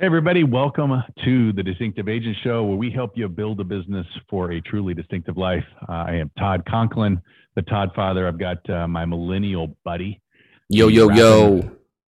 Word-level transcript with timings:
Hey, 0.00 0.06
everybody, 0.06 0.44
welcome 0.44 0.92
to 1.26 1.52
the 1.52 1.62
Distinctive 1.62 2.08
Agent 2.08 2.34
Show, 2.42 2.64
where 2.64 2.78
we 2.78 2.90
help 2.90 3.18
you 3.18 3.28
build 3.28 3.60
a 3.60 3.64
business 3.64 4.06
for 4.30 4.52
a 4.52 4.60
truly 4.62 4.94
distinctive 4.94 5.36
life. 5.36 5.62
Uh, 5.86 5.92
I 5.92 6.12
am 6.14 6.30
Todd 6.38 6.64
Conklin, 6.66 7.20
the 7.54 7.60
Todd 7.60 7.90
Father. 7.94 8.26
I've 8.26 8.38
got 8.38 8.70
uh, 8.70 8.88
my 8.88 9.04
millennial 9.04 9.76
buddy, 9.84 10.18
Yo, 10.70 10.88
yo, 10.88 11.06
rapping, 11.06 11.18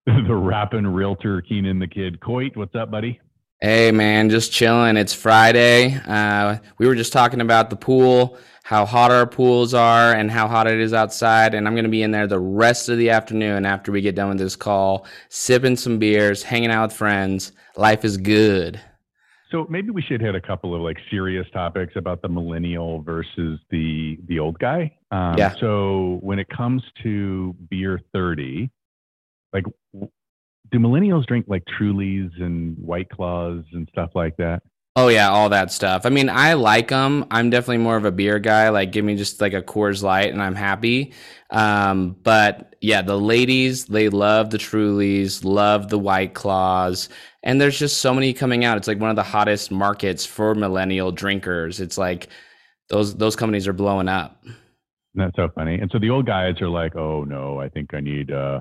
yo. 0.06 0.22
the 0.28 0.36
rapping 0.36 0.86
realtor, 0.86 1.42
Keenan 1.42 1.80
the 1.80 1.88
Kid. 1.88 2.20
Coit, 2.20 2.56
what's 2.56 2.76
up, 2.76 2.92
buddy? 2.92 3.18
Hey, 3.62 3.92
man, 3.92 4.30
just 4.30 4.52
chilling. 4.52 4.96
It's 4.96 5.12
Friday. 5.12 5.94
Uh, 6.06 6.56
we 6.78 6.86
were 6.86 6.94
just 6.94 7.12
talking 7.12 7.42
about 7.42 7.68
the 7.68 7.76
pool, 7.76 8.38
how 8.62 8.86
hot 8.86 9.10
our 9.10 9.26
pools 9.26 9.74
are, 9.74 10.14
and 10.14 10.30
how 10.30 10.48
hot 10.48 10.66
it 10.66 10.80
is 10.80 10.94
outside. 10.94 11.52
And 11.52 11.66
I'm 11.66 11.74
going 11.74 11.84
to 11.84 11.90
be 11.90 12.02
in 12.02 12.10
there 12.10 12.26
the 12.26 12.38
rest 12.38 12.88
of 12.88 12.96
the 12.96 13.10
afternoon 13.10 13.66
after 13.66 13.92
we 13.92 14.00
get 14.00 14.14
done 14.14 14.30
with 14.30 14.38
this 14.38 14.56
call, 14.56 15.04
sipping 15.28 15.76
some 15.76 15.98
beers, 15.98 16.42
hanging 16.42 16.70
out 16.70 16.88
with 16.88 16.96
friends. 16.96 17.52
Life 17.76 18.02
is 18.02 18.16
good. 18.16 18.80
So 19.50 19.66
maybe 19.68 19.90
we 19.90 20.00
should 20.00 20.22
hit 20.22 20.34
a 20.34 20.40
couple 20.40 20.74
of 20.74 20.80
like 20.80 20.96
serious 21.10 21.46
topics 21.52 21.92
about 21.96 22.22
the 22.22 22.28
millennial 22.30 23.02
versus 23.02 23.60
the 23.68 24.16
the 24.26 24.38
old 24.38 24.58
guy. 24.58 24.96
Um, 25.10 25.36
Yeah. 25.36 25.54
So 25.60 26.18
when 26.22 26.38
it 26.38 26.48
comes 26.48 26.82
to 27.02 27.54
beer 27.68 28.00
thirty, 28.14 28.70
like, 29.52 29.64
do 30.70 30.78
millennials 30.78 31.26
drink 31.26 31.46
like 31.48 31.64
Trulies 31.64 32.30
and 32.40 32.76
White 32.78 33.08
Claws 33.10 33.64
and 33.72 33.88
stuff 33.92 34.10
like 34.14 34.36
that? 34.36 34.62
Oh 34.96 35.08
yeah, 35.08 35.30
all 35.30 35.48
that 35.50 35.70
stuff. 35.70 36.04
I 36.04 36.08
mean, 36.08 36.28
I 36.28 36.54
like 36.54 36.88
them. 36.88 37.24
I'm 37.30 37.48
definitely 37.48 37.78
more 37.78 37.96
of 37.96 38.04
a 38.04 38.10
beer 38.10 38.40
guy. 38.40 38.70
Like, 38.70 38.90
give 38.90 39.04
me 39.04 39.16
just 39.16 39.40
like 39.40 39.54
a 39.54 39.62
Coors 39.62 40.02
Light, 40.02 40.32
and 40.32 40.42
I'm 40.42 40.56
happy. 40.56 41.12
Um, 41.50 42.16
but 42.24 42.74
yeah, 42.80 43.00
the 43.00 43.18
ladies 43.18 43.84
they 43.86 44.08
love 44.08 44.50
the 44.50 44.58
Trulies, 44.58 45.44
love 45.44 45.90
the 45.90 45.98
White 45.98 46.34
Claws, 46.34 47.08
and 47.44 47.60
there's 47.60 47.78
just 47.78 47.98
so 47.98 48.12
many 48.12 48.32
coming 48.32 48.64
out. 48.64 48.78
It's 48.78 48.88
like 48.88 48.98
one 48.98 49.10
of 49.10 49.16
the 49.16 49.22
hottest 49.22 49.70
markets 49.70 50.26
for 50.26 50.56
millennial 50.56 51.12
drinkers. 51.12 51.78
It's 51.80 51.96
like 51.96 52.28
those 52.88 53.14
those 53.14 53.36
companies 53.36 53.68
are 53.68 53.72
blowing 53.72 54.08
up. 54.08 54.44
That's 55.14 55.36
so 55.36 55.48
funny. 55.54 55.78
And 55.78 55.90
so 55.92 55.98
the 56.00 56.10
old 56.10 56.26
guys 56.26 56.60
are 56.60 56.68
like, 56.68 56.96
"Oh 56.96 57.22
no, 57.24 57.60
I 57.60 57.68
think 57.68 57.94
I 57.94 58.00
need 58.00 58.32
uh 58.32 58.60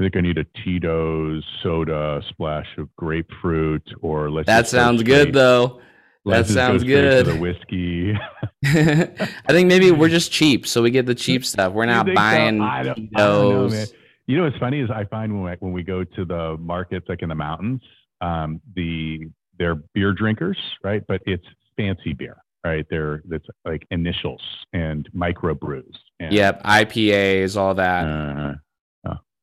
I 0.00 0.04
think 0.04 0.16
I 0.16 0.20
need 0.22 0.38
a 0.38 0.44
Tito's 0.64 1.44
soda 1.62 2.22
splash 2.30 2.66
of 2.78 2.88
grapefruit 2.96 3.82
or 4.00 4.30
let's 4.30 4.46
That 4.46 4.66
sounds 4.66 5.00
straight- 5.02 5.24
good 5.26 5.34
though. 5.34 5.82
let's 6.24 6.48
That 6.48 6.54
go 6.54 6.60
sounds 6.78 6.84
good. 6.84 7.26
The 7.26 7.36
whiskey. 7.36 8.14
I 8.64 9.52
think 9.52 9.68
maybe 9.68 9.90
we're 9.90 10.08
just 10.08 10.32
cheap, 10.32 10.66
so 10.66 10.80
we 10.80 10.90
get 10.90 11.04
the 11.04 11.14
cheap 11.14 11.44
stuff. 11.44 11.74
We're 11.74 11.84
not 11.84 12.06
so? 12.06 12.14
buying 12.14 12.62
I 12.62 12.82
don't, 12.82 13.10
I 13.14 13.18
don't 13.18 13.50
know. 13.52 13.68
Tito's. 13.68 13.92
You 14.26 14.36
know 14.38 14.44
what's 14.44 14.56
funny 14.56 14.80
is 14.80 14.90
I 14.90 15.04
find 15.04 15.42
when 15.42 15.52
I, 15.52 15.56
when 15.56 15.72
we 15.72 15.82
go 15.82 16.02
to 16.04 16.24
the 16.24 16.56
markets 16.58 17.04
like 17.10 17.20
in 17.20 17.28
the 17.28 17.34
mountains, 17.34 17.82
um, 18.22 18.60
the 18.74 19.28
they're 19.58 19.74
beer 19.92 20.14
drinkers, 20.14 20.56
right? 20.82 21.02
But 21.08 21.20
it's 21.26 21.44
fancy 21.76 22.14
beer, 22.14 22.38
right? 22.64 22.86
They're 22.88 23.22
it's 23.30 23.46
like 23.66 23.86
initials 23.90 24.40
and 24.72 25.06
micro 25.12 25.52
brews. 25.54 25.94
And, 26.20 26.32
Yep, 26.32 26.62
IPAs, 26.62 27.56
all 27.58 27.74
that. 27.74 28.04
Uh, 28.06 28.54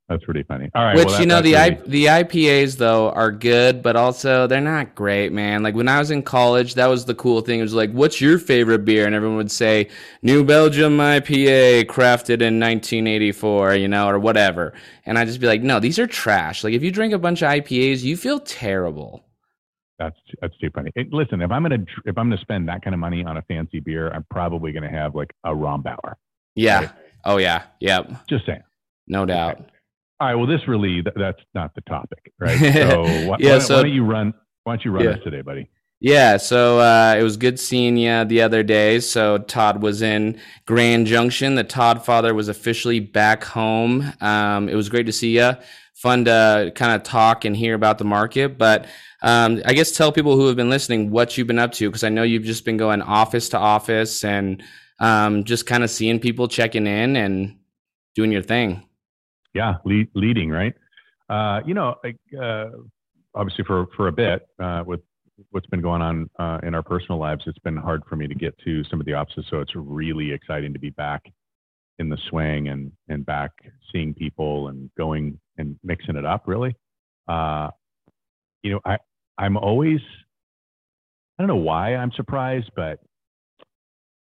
that's 0.10 0.24
pretty 0.24 0.44
funny. 0.44 0.70
All 0.74 0.86
right. 0.86 0.96
Which 0.96 1.08
well, 1.08 1.20
you 1.20 1.26
know 1.26 1.42
the 1.42 1.58
I, 1.58 1.72
the 1.72 2.06
IPAs 2.06 2.78
though 2.78 3.12
are 3.12 3.30
good, 3.30 3.84
but 3.84 3.98
also 3.98 4.48
they're 4.48 4.62
not 4.62 4.96
great, 4.96 5.34
man. 5.34 5.64
Like 5.64 5.76
when 5.76 5.90
I 5.90 6.00
was 6.00 6.12
in 6.12 6.24
college, 6.24 6.76
that 6.76 6.88
was 6.88 7.04
the 7.04 7.16
cool 7.16 7.42
thing. 7.42 7.60
It 7.60 7.64
was 7.64 7.74
like, 7.74 7.92
"What's 7.92 8.22
your 8.22 8.40
favorite 8.40 8.86
beer?" 8.86 9.06
And 9.06 9.14
everyone 9.14 9.36
would 9.36 9.52
say, 9.52 9.90
"New 10.22 10.46
Belgium 10.46 10.98
IPA, 10.98 11.86
crafted 11.86 12.42
in 12.42 12.58
1984," 12.58 13.76
you 13.76 13.90
know, 13.90 14.08
or 14.08 14.18
whatever. 14.18 14.74
And 15.06 15.20
I'd 15.20 15.28
just 15.28 15.42
be 15.42 15.48
like, 15.48 15.62
"No, 15.62 15.82
these 15.82 16.00
are 16.00 16.08
trash. 16.08 16.64
Like 16.64 16.74
if 16.74 16.84
you 16.84 16.92
drink 16.92 17.14
a 17.14 17.20
bunch 17.20 17.42
of 17.42 17.50
IPAs, 17.50 18.04
you 18.04 18.16
feel 18.16 18.40
terrible." 18.40 19.26
That's 20.00 20.18
that's 20.42 20.58
too 20.60 20.70
funny. 20.74 20.92
It, 20.96 21.12
listen, 21.12 21.42
if 21.42 21.52
I'm 21.52 21.64
gonna 21.64 21.84
if 22.06 22.18
I'm 22.18 22.30
gonna 22.30 22.42
spend 22.42 22.70
that 22.70 22.82
kind 22.82 22.94
of 22.94 23.00
money 23.02 23.26
on 23.26 23.36
a 23.36 23.42
fancy 23.42 23.82
beer, 23.82 24.10
I'm 24.10 24.26
probably 24.32 24.72
gonna 24.72 24.90
have 24.90 25.16
like 25.16 25.34
a 25.44 25.50
Rombauer. 25.50 26.14
Yeah. 26.56 26.80
Right. 26.80 26.90
Oh 27.26 27.38
yeah. 27.38 27.64
Yep. 27.82 28.28
Just 28.30 28.46
saying. 28.46 28.64
No 29.08 29.26
doubt. 29.26 29.70
All 30.20 30.28
right. 30.28 30.36
Well, 30.36 30.48
this 30.48 30.68
really 30.68 31.02
th- 31.04 31.16
that's 31.16 31.40
not 31.54 31.74
the 31.76 31.82
topic, 31.82 32.32
right? 32.40 32.58
So, 32.74 33.04
why, 33.28 33.38
Yeah, 33.40 33.54
why, 33.54 33.60
so- 33.60 33.76
why 33.78 33.84
don't 33.84 33.94
you 33.94 34.04
run? 34.06 34.34
Why 34.64 34.74
don't 34.74 34.86
you 34.86 34.92
run 34.92 35.04
Yeah. 35.06 35.12
us 35.12 35.20
today, 35.24 35.42
buddy? 35.42 35.70
Yeah, 36.00 36.38
so 36.38 36.80
uh, 36.80 37.16
it 37.18 37.24
was 37.24 37.38
good 37.38 37.60
seeing 37.60 37.98
you 37.98 38.24
the 38.26 38.42
other 38.44 38.62
day. 38.62 39.00
So 39.00 39.40
Todd 39.40 39.82
was 39.82 40.04
in 40.04 40.40
Grand 40.68 41.08
Junction. 41.08 41.56
The 41.56 41.64
Todd 41.64 42.06
father 42.06 42.36
was 42.36 42.50
officially 42.50 43.00
back 43.00 43.44
home. 43.44 44.14
Um, 44.22 44.70
it 44.70 44.76
was 44.76 44.90
great 44.90 45.08
to 45.08 45.12
see 45.12 45.36
you. 45.40 45.54
Fun 45.96 46.26
to 46.26 46.72
kind 46.76 46.92
of 46.96 47.02
talk 47.02 47.46
and 47.46 47.56
hear 47.58 47.74
about 47.74 47.98
the 47.98 48.04
market. 48.06 48.60
But 48.60 48.86
um, 49.24 49.60
I 49.66 49.74
guess 49.74 49.92
tell 49.92 50.12
people 50.12 50.36
who 50.36 50.46
have 50.46 50.56
been 50.56 50.70
listening 50.70 51.10
what 51.10 51.36
you've 51.36 51.48
been 51.48 51.58
up 51.58 51.72
to 51.74 51.90
because 51.90 52.04
I 52.04 52.10
know 52.10 52.22
you've 52.22 52.44
just 52.44 52.64
been 52.64 52.78
going 52.78 53.02
office 53.02 53.50
to 53.50 53.58
office 53.58 54.24
and 54.24 54.62
um, 55.00 55.46
just 55.46 55.66
kind 55.66 55.84
of 55.84 55.90
seeing 55.90 56.20
people 56.20 56.48
checking 56.48 56.86
in 56.86 57.16
and 57.16 57.56
doing 58.14 58.32
your 58.32 58.44
thing. 58.44 58.84
Yeah, 59.58 59.78
lead, 59.86 60.08
leading, 60.14 60.52
right? 60.52 60.76
Uh, 61.30 61.62
you 61.66 61.74
know, 61.74 61.96
uh, 62.40 62.66
obviously 63.34 63.64
for 63.66 63.88
for 63.98 64.08
a 64.08 64.12
bit 64.12 64.48
uh, 64.60 64.84
with 64.86 65.00
what's 65.50 65.66
been 65.66 65.82
going 65.82 66.04
on 66.04 66.30
uh, 66.38 66.60
in 66.62 66.76
our 66.76 66.84
personal 66.84 67.18
lives, 67.18 67.44
it's 67.48 67.58
been 67.60 67.76
hard 67.76 68.04
for 68.08 68.16
me 68.16 68.28
to 68.28 68.36
get 68.36 68.56
to 68.66 68.84
some 68.84 69.00
of 69.00 69.08
the 69.08 69.14
offices. 69.14 69.46
So 69.50 69.60
it's 69.60 69.72
really 69.76 70.32
exciting 70.32 70.74
to 70.74 70.80
be 70.80 70.92
back 70.92 71.24
in 71.98 72.08
the 72.08 72.20
swing 72.30 72.68
and 72.68 72.92
and 73.10 73.26
back 73.26 73.50
seeing 73.92 74.14
people 74.14 74.68
and 74.68 74.92
going 74.96 75.40
and 75.58 75.76
mixing 75.84 76.18
it 76.18 76.26
up. 76.26 76.44
Really, 76.46 76.76
uh, 77.28 77.72
you 78.62 78.74
know, 78.74 78.82
I 78.86 79.00
I'm 79.40 79.58
always 79.58 80.02
I 81.40 81.42
don't 81.42 81.48
know 81.48 81.56
why 81.56 81.96
I'm 81.96 82.12
surprised, 82.12 82.70
but 82.76 83.00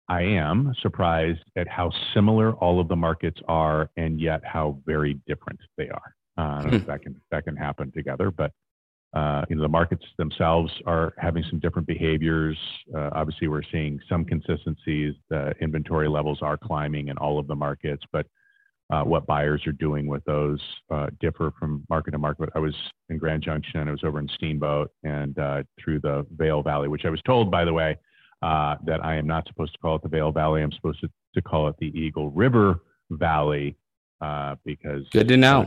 I 0.08 0.22
am 0.22 0.74
surprised 0.82 1.44
at 1.56 1.68
how 1.68 1.92
similar 2.14 2.54
all 2.54 2.80
of 2.80 2.88
the 2.88 2.96
markets 2.96 3.42
are, 3.48 3.90
and 3.98 4.20
yet 4.20 4.42
how 4.46 4.80
very 4.86 5.20
different 5.28 5.60
they 5.78 5.90
are. 5.90 6.16
Uh, 6.38 6.42
I 6.42 6.62
don't 6.62 6.72
know 6.72 6.78
if 6.78 6.88
that 6.88 7.02
can 7.02 7.22
that 7.32 7.46
can 7.46 7.56
happen 7.56 7.92
together, 7.92 8.30
but 8.30 8.52
uh, 9.16 9.46
you 9.50 9.56
know 9.56 9.64
the 9.64 9.70
markets 9.70 10.06
themselves 10.18 10.72
are 10.86 11.14
having 11.18 11.44
some 11.50 11.60
different 11.60 11.88
behaviors. 11.88 12.58
Uh, 12.96 13.10
obviously, 13.14 13.48
we're 13.48 13.64
seeing 13.72 14.00
some 14.08 14.26
consistencies. 14.26 15.16
The 15.30 15.54
inventory 15.62 16.08
levels 16.08 16.40
are 16.42 16.58
climbing 16.58 17.08
in 17.08 17.18
all 17.18 17.40
of 17.40 17.48
the 17.48 17.56
markets, 17.56 18.04
but 18.12 18.28
uh, 18.92 19.04
what 19.04 19.26
buyers 19.26 19.66
are 19.66 19.72
doing 19.72 20.06
with 20.06 20.24
those 20.26 20.60
uh, 20.94 21.08
differ 21.20 21.52
from 21.60 21.84
market 21.90 22.12
to 22.12 22.20
market. 22.20 22.50
I 22.54 22.60
was 22.60 22.76
in 23.10 23.18
Grand 23.18 23.42
Junction, 23.42 23.88
I 23.88 23.92
was 23.92 24.04
over 24.04 24.20
in 24.20 24.30
Steamboat, 24.36 24.92
and 25.04 25.38
uh, 25.40 25.64
through 25.84 26.02
the 26.02 26.28
Vail 26.36 26.62
Valley, 26.62 26.88
which 26.88 27.06
I 27.06 27.10
was 27.10 27.22
told, 27.26 27.50
by 27.50 27.66
the 27.66 27.74
way, 27.74 27.98
uh, 28.42 28.76
that 28.86 29.04
I 29.04 29.16
am 29.16 29.28
not 29.28 29.48
supposed 29.48 29.74
to 29.74 29.80
call 29.80 29.96
it 29.96 30.04
the 30.04 30.10
Vail 30.10 30.32
Valley. 30.32 30.62
I'm 30.62 30.72
supposed 30.72 31.02
to, 31.02 31.10
to 31.36 31.42
call 31.42 31.68
it 31.68 31.76
the 31.80 31.88
Eagle 31.88 32.30
River 32.30 32.82
Valley 33.10 33.76
uh, 34.22 34.56
because 34.66 35.08
Good 35.12 35.28
to 35.30 35.38
know. 35.38 35.66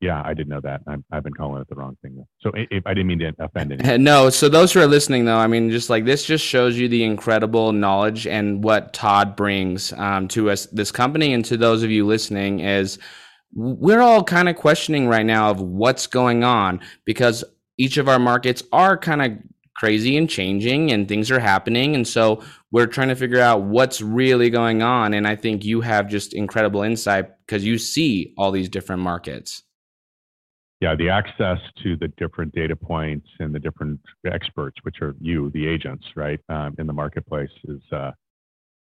Yeah, 0.00 0.22
I 0.24 0.32
didn't 0.32 0.50
know 0.50 0.60
that. 0.60 0.82
I'm, 0.86 1.04
I've 1.10 1.24
been 1.24 1.34
calling 1.34 1.60
it 1.60 1.68
the 1.68 1.74
wrong 1.74 1.96
thing. 2.02 2.24
So 2.40 2.52
i 2.54 2.68
if 2.70 2.86
I 2.86 2.94
didn't 2.94 3.08
mean 3.08 3.18
to 3.18 3.32
offend 3.40 3.72
anyone. 3.80 4.04
No, 4.04 4.30
so 4.30 4.48
those 4.48 4.72
who 4.72 4.80
are 4.80 4.86
listening, 4.86 5.24
though, 5.24 5.36
I 5.36 5.48
mean, 5.48 5.70
just 5.70 5.90
like 5.90 6.04
this 6.04 6.24
just 6.24 6.44
shows 6.44 6.78
you 6.78 6.88
the 6.88 7.02
incredible 7.02 7.72
knowledge 7.72 8.26
and 8.26 8.62
what 8.62 8.92
Todd 8.92 9.34
brings 9.34 9.92
um, 9.94 10.28
to 10.28 10.50
us, 10.50 10.66
this 10.66 10.92
company, 10.92 11.32
and 11.32 11.44
to 11.46 11.56
those 11.56 11.82
of 11.82 11.90
you 11.90 12.06
listening, 12.06 12.60
is 12.60 13.00
we're 13.54 14.00
all 14.00 14.22
kind 14.22 14.48
of 14.48 14.54
questioning 14.54 15.08
right 15.08 15.26
now 15.26 15.50
of 15.50 15.60
what's 15.60 16.06
going 16.06 16.44
on 16.44 16.80
because 17.04 17.42
each 17.76 17.96
of 17.96 18.08
our 18.08 18.18
markets 18.18 18.62
are 18.72 18.96
kind 18.96 19.22
of 19.22 19.32
crazy 19.78 20.16
and 20.16 20.28
changing 20.28 20.90
and 20.92 21.06
things 21.08 21.30
are 21.30 21.38
happening. 21.40 21.94
And 21.94 22.06
so 22.06 22.42
we're 22.72 22.86
trying 22.86 23.08
to 23.08 23.14
figure 23.16 23.40
out 23.40 23.62
what's 23.62 24.02
really 24.02 24.50
going 24.50 24.82
on. 24.82 25.14
And 25.14 25.26
I 25.26 25.36
think 25.36 25.64
you 25.64 25.80
have 25.82 26.08
just 26.08 26.34
incredible 26.34 26.82
insight 26.82 27.30
because 27.46 27.64
you 27.64 27.78
see 27.78 28.34
all 28.36 28.50
these 28.50 28.68
different 28.68 29.02
markets. 29.02 29.62
yeah, 30.80 30.94
the 30.94 31.08
access 31.08 31.58
to 31.82 31.96
the 31.96 32.08
different 32.16 32.54
data 32.54 32.76
points 32.76 33.28
and 33.40 33.54
the 33.54 33.58
different 33.58 34.00
experts, 34.30 34.76
which 34.82 34.96
are 35.02 35.14
you, 35.20 35.50
the 35.50 35.66
agents, 35.66 36.06
right, 36.14 36.40
um, 36.48 36.74
in 36.78 36.86
the 36.86 36.92
marketplace, 36.92 37.50
is 37.64 37.80
uh, 37.92 38.12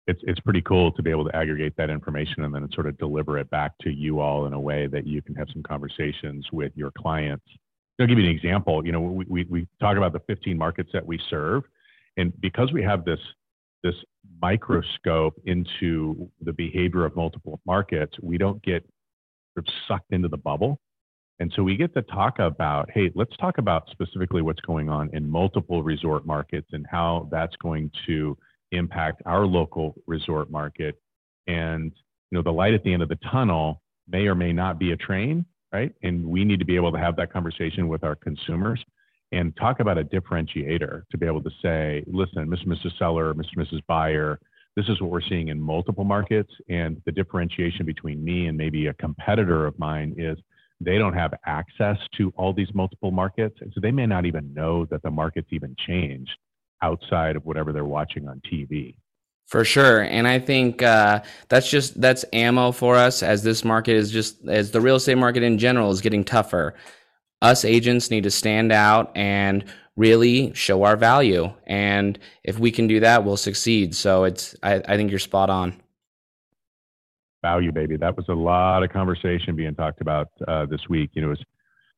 it's 0.08 0.22
it's 0.24 0.40
pretty 0.40 0.62
cool 0.62 0.92
to 0.94 1.04
be 1.04 1.12
able 1.12 1.26
to 1.26 1.36
aggregate 1.36 1.74
that 1.78 1.90
information 1.90 2.44
and 2.44 2.54
then 2.56 2.68
sort 2.74 2.88
of 2.88 2.98
deliver 2.98 3.38
it 3.38 3.50
back 3.50 3.74
to 3.82 3.90
you 3.90 4.20
all 4.20 4.46
in 4.46 4.54
a 4.54 4.60
way 4.60 4.88
that 4.88 5.06
you 5.06 5.22
can 5.22 5.36
have 5.36 5.48
some 5.54 5.64
conversations 5.64 6.46
with 6.52 6.72
your 6.76 6.92
clients. 6.98 7.46
I'll 8.02 8.08
give 8.08 8.20
you 8.20 8.26
an 8.26 8.36
example. 8.36 8.86
You 8.86 8.92
know, 8.92 9.02
we 9.02 9.26
we, 9.28 9.44
we 9.50 9.68
talk 9.80 9.98
about 9.98 10.14
the 10.14 10.22
15 10.28 10.58
markets 10.58 10.90
that 10.94 11.06
we 11.06 11.20
serve, 11.30 11.64
and 12.18 12.34
because 12.42 12.72
we 12.72 12.84
have 12.84 13.06
this 13.06 13.20
this 13.84 13.96
microscope 14.42 15.40
into 15.46 16.30
the 16.42 16.54
behavior 16.54 17.06
of 17.06 17.16
multiple 17.16 17.60
markets, 17.66 18.16
we 18.22 18.38
don't 18.38 18.62
get 18.64 18.84
sort 19.54 19.68
of 19.68 19.74
sucked 19.88 20.12
into 20.12 20.28
the 20.28 20.38
bubble. 20.38 20.80
And 21.40 21.52
so 21.56 21.64
we 21.64 21.76
get 21.76 21.92
to 21.96 22.04
talk 22.04 22.38
about, 22.38 22.92
hey, 22.92 23.12
let's 23.16 23.36
talk 23.38 23.58
about 23.58 23.90
specifically 23.90 24.44
what's 24.44 24.62
going 24.62 24.90
on 24.90 25.10
in 25.14 25.28
multiple 25.28 25.82
resort 25.82 26.24
markets 26.24 26.68
and 26.72 26.86
how 26.90 27.28
that's 27.32 27.56
going 27.56 27.90
to 28.06 28.38
impact 28.72 29.24
our 29.26 29.46
local 29.48 29.96
resort 30.06 30.52
market. 30.52 31.02
And 31.48 31.92
you 32.30 32.38
know, 32.38 32.44
the 32.44 32.52
light 32.52 32.76
at 32.76 32.84
the 32.84 32.94
end 32.94 33.02
of 33.02 33.10
the 33.10 33.18
tunnel 33.32 33.82
may 34.08 34.28
or 34.28 34.36
may 34.36 34.54
not 34.54 34.78
be 34.78 34.92
a 34.92 34.98
train, 34.98 35.46
right? 35.72 35.94
And 36.04 36.26
we 36.26 36.44
need 36.44 36.60
to 36.60 36.66
be 36.66 36.76
able 36.76 36.92
to 36.92 37.00
have 37.00 37.16
that 37.18 37.32
conversation 37.32 37.88
with 37.88 38.04
our 38.04 38.16
consumers. 38.16 38.84
and 39.34 39.56
talk 39.56 39.80
about 39.80 39.98
a 39.98 40.04
differentiator 40.04 41.04
to 41.10 41.18
be 41.18 41.26
able 41.26 41.42
to 41.42 41.50
say, 41.62 42.04
listen, 42.06 42.50
Mr. 42.50 42.64
and 42.64 42.74
Mrs. 42.74 42.98
Seller, 43.00 43.34
Mr. 43.34 43.56
and 43.56 43.66
Mrs. 43.66 43.80
Buyer, 43.88 44.38
this 44.76 44.88
is 44.90 45.02
what 45.02 45.10
we're 45.10 45.22
seeing 45.22 45.50
in 45.50 45.60
multiple 45.60 46.04
markets. 46.04 46.52
And 46.70 47.02
the 47.06 47.12
differentiation 47.12 47.86
between 47.86 48.24
me 48.24 48.48
and 48.48 48.58
maybe 48.58 48.88
a 48.88 48.94
competitor 48.96 49.66
of 49.66 49.78
mine 49.80 50.16
is 50.18 50.38
they 50.80 50.98
don't 50.98 51.14
have 51.14 51.34
access 51.46 51.98
to 52.18 52.34
all 52.36 52.54
these 52.54 52.74
multiple 52.74 53.12
markets. 53.12 53.58
And 53.62 53.72
so 53.74 53.80
they 53.82 53.92
may 53.92 54.06
not 54.06 54.26
even 54.26 54.54
know 54.54 54.86
that 54.86 55.02
the 55.04 55.12
market's 55.12 55.50
even 55.52 55.76
changed 55.88 56.32
outside 56.82 57.36
of 57.36 57.46
whatever 57.46 57.72
they're 57.72 57.86
watching 57.86 58.28
on 58.28 58.42
TV. 58.52 58.96
For 59.52 59.66
sure. 59.66 60.04
And 60.04 60.30
I 60.30 60.40
think 60.40 60.82
uh, 60.82 61.24
that's 61.50 61.70
just 61.70 62.00
that's 62.00 62.24
ammo 62.32 62.72
for 62.72 62.96
us 62.96 63.22
as 63.22 63.44
this 63.44 63.66
market 63.66 63.98
is 63.98 64.10
just 64.10 64.48
as 64.48 64.72
the 64.72 64.80
real 64.80 64.96
estate 64.96 65.18
market 65.18 65.44
in 65.44 65.58
general 65.58 65.92
is 65.92 66.00
getting 66.00 66.24
tougher. 66.24 66.74
Us 67.42 67.66
agents 67.66 68.10
need 68.10 68.24
to 68.24 68.32
stand 68.32 68.72
out 68.72 69.12
and 69.14 69.66
really 69.98 70.54
show 70.54 70.84
our 70.84 70.96
value. 70.96 71.52
And 71.68 72.18
if 72.46 72.60
we 72.60 72.72
can 72.72 72.88
do 72.88 73.02
that, 73.02 73.26
we'll 73.26 73.36
succeed. 73.36 73.94
So 73.94 74.24
it's 74.24 74.56
I, 74.64 74.76
I 74.88 74.96
think 74.96 75.10
you're 75.10 75.20
spot 75.20 75.50
on. 75.50 75.76
Value, 77.42 77.74
baby. 77.74 77.98
That 77.98 78.16
was 78.16 78.30
a 78.30 78.34
lot 78.34 78.84
of 78.84 78.90
conversation 78.90 79.58
being 79.58 79.76
talked 79.76 80.00
about 80.00 80.30
uh, 80.48 80.66
this 80.68 80.88
week. 80.90 81.10
You 81.12 81.24
know, 81.24 81.28
was, 81.28 81.44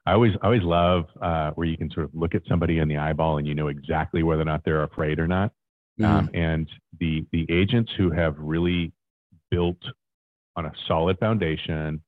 I 0.08 0.14
always 0.14 0.32
I 0.42 0.46
always 0.46 0.64
love 0.64 1.06
uh, 1.22 1.52
where 1.52 1.68
you 1.68 1.78
can 1.78 1.92
sort 1.92 2.08
of 2.08 2.16
look 2.16 2.34
at 2.34 2.42
somebody 2.50 2.80
in 2.80 2.88
the 2.88 2.98
eyeball 2.98 3.38
and 3.38 3.46
you 3.46 3.54
know 3.54 3.68
exactly 3.68 4.24
whether 4.24 4.42
or 4.42 4.46
not 4.46 4.66
they're 4.66 4.82
afraid 4.82 5.20
or 5.20 5.28
not. 5.28 5.52
Mm-hmm. 6.00 6.06
Um, 6.06 6.30
and 6.34 6.70
the 7.00 7.26
the 7.32 7.46
agents 7.50 7.92
who 7.98 8.12
have 8.12 8.36
really 8.38 8.92
built 9.52 9.78
on 10.56 10.66
a 10.66 10.72
solid 10.88 11.20
foundation, 11.20 12.02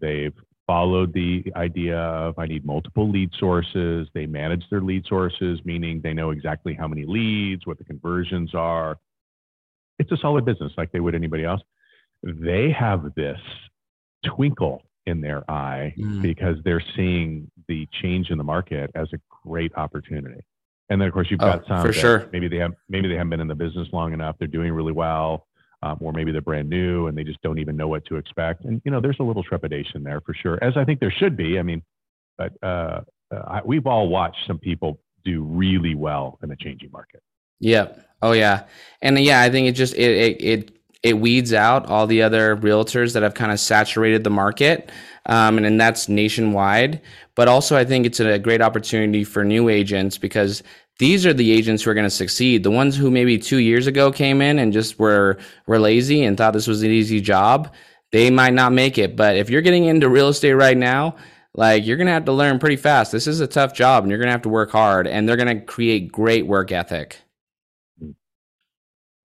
they've 0.00 0.34
followed 0.66 1.12
the 1.12 1.44
idea 1.56 1.98
of 1.98 2.38
I 2.38 2.46
need 2.46 2.64
multiple 2.64 3.10
lead 3.10 3.30
sources. 3.38 4.08
They 4.14 4.26
manage 4.26 4.62
their 4.70 4.80
lead 4.80 5.04
sources, 5.06 5.58
meaning 5.64 6.00
they 6.02 6.12
know 6.12 6.30
exactly 6.30 6.74
how 6.74 6.86
many 6.86 7.04
leads, 7.06 7.66
what 7.66 7.78
the 7.78 7.84
conversions 7.84 8.54
are. 8.54 8.96
It's 9.98 10.12
a 10.12 10.16
solid 10.16 10.44
business 10.44 10.72
like 10.76 10.92
they 10.92 11.00
would 11.00 11.14
anybody 11.14 11.44
else. 11.44 11.60
They 12.22 12.70
have 12.70 13.14
this 13.16 13.40
twinkle 14.24 14.82
in 15.06 15.20
their 15.20 15.50
eye 15.50 15.94
mm. 15.98 16.22
because 16.22 16.56
they're 16.64 16.84
seeing 16.94 17.50
the 17.68 17.88
change 18.00 18.30
in 18.30 18.38
the 18.38 18.44
market 18.44 18.90
as 18.94 19.08
a 19.12 19.18
great 19.44 19.72
opportunity. 19.76 20.40
And 20.90 21.00
then 21.00 21.08
of 21.08 21.14
course 21.14 21.28
you've 21.30 21.40
got 21.40 21.62
oh, 21.62 21.68
some 21.68 21.86
for 21.86 21.92
sure. 21.92 22.28
maybe 22.32 22.48
they 22.48 22.56
have 22.56 22.72
maybe 22.88 23.08
they 23.08 23.14
haven't 23.14 23.30
been 23.30 23.40
in 23.40 23.48
the 23.48 23.54
business 23.54 23.88
long 23.92 24.12
enough. 24.12 24.36
They're 24.38 24.48
doing 24.48 24.72
really 24.72 24.92
well, 24.92 25.46
um, 25.82 25.98
or 26.00 26.12
maybe 26.12 26.32
they're 26.32 26.40
brand 26.40 26.68
new 26.68 27.06
and 27.06 27.16
they 27.16 27.24
just 27.24 27.40
don't 27.42 27.58
even 27.58 27.76
know 27.76 27.88
what 27.88 28.04
to 28.06 28.16
expect. 28.16 28.64
And 28.64 28.82
you 28.84 28.90
know, 28.90 29.00
there's 29.00 29.18
a 29.20 29.22
little 29.22 29.44
trepidation 29.44 30.02
there 30.02 30.20
for 30.20 30.34
sure, 30.34 30.62
as 30.62 30.76
I 30.76 30.84
think 30.84 31.00
there 31.00 31.12
should 31.12 31.36
be. 31.36 31.58
I 31.58 31.62
mean, 31.62 31.82
but 32.36 32.52
uh, 32.62 33.02
uh, 33.32 33.38
I, 33.46 33.60
we've 33.64 33.86
all 33.86 34.08
watched 34.08 34.46
some 34.46 34.58
people 34.58 35.00
do 35.24 35.42
really 35.42 35.94
well 35.94 36.38
in 36.42 36.50
a 36.50 36.56
changing 36.56 36.90
market. 36.90 37.22
Yeah. 37.60 37.88
Oh 38.22 38.32
yeah. 38.32 38.64
And 39.00 39.18
yeah, 39.18 39.40
I 39.42 39.50
think 39.50 39.68
it 39.68 39.72
just 39.72 39.94
it 39.94 40.10
it 40.10 40.42
it, 40.42 40.72
it 41.02 41.18
weeds 41.18 41.52
out 41.52 41.86
all 41.86 42.06
the 42.06 42.22
other 42.22 42.56
realtors 42.56 43.14
that 43.14 43.22
have 43.22 43.34
kind 43.34 43.52
of 43.52 43.60
saturated 43.60 44.24
the 44.24 44.30
market. 44.30 44.90
Um, 45.26 45.58
and, 45.58 45.80
that's 45.80 46.08
nationwide. 46.08 47.00
But 47.34 47.48
also, 47.48 47.76
I 47.76 47.84
think 47.84 48.06
it's 48.06 48.20
a 48.20 48.38
great 48.38 48.62
opportunity 48.62 49.24
for 49.24 49.44
new 49.44 49.68
agents 49.68 50.18
because 50.18 50.62
these 50.98 51.24
are 51.24 51.32
the 51.32 51.52
agents 51.52 51.82
who 51.82 51.90
are 51.90 51.94
going 51.94 52.04
to 52.04 52.10
succeed. 52.10 52.62
The 52.62 52.70
ones 52.70 52.96
who 52.96 53.10
maybe 53.10 53.38
two 53.38 53.58
years 53.58 53.86
ago 53.86 54.12
came 54.12 54.42
in 54.42 54.58
and 54.58 54.72
just 54.72 54.98
were 54.98 55.38
were 55.66 55.78
lazy 55.78 56.24
and 56.24 56.36
thought 56.36 56.52
this 56.52 56.66
was 56.66 56.82
an 56.82 56.90
easy 56.90 57.20
job, 57.20 57.72
they 58.12 58.30
might 58.30 58.54
not 58.54 58.72
make 58.72 58.98
it. 58.98 59.16
But 59.16 59.36
if 59.36 59.50
you're 59.50 59.62
getting 59.62 59.84
into 59.84 60.08
real 60.08 60.28
estate 60.28 60.54
right 60.54 60.76
now, 60.76 61.16
like 61.54 61.86
you're 61.86 61.96
going 61.96 62.06
to 62.06 62.12
have 62.12 62.26
to 62.26 62.32
learn 62.32 62.58
pretty 62.58 62.76
fast. 62.76 63.12
This 63.12 63.26
is 63.26 63.40
a 63.40 63.46
tough 63.46 63.74
job 63.74 64.04
and 64.04 64.10
you're 64.10 64.18
going 64.18 64.28
to 64.28 64.32
have 64.32 64.42
to 64.42 64.48
work 64.48 64.70
hard 64.70 65.06
and 65.06 65.28
they're 65.28 65.36
going 65.36 65.58
to 65.58 65.64
create 65.64 66.12
great 66.12 66.46
work 66.46 66.72
ethic. 66.72 67.18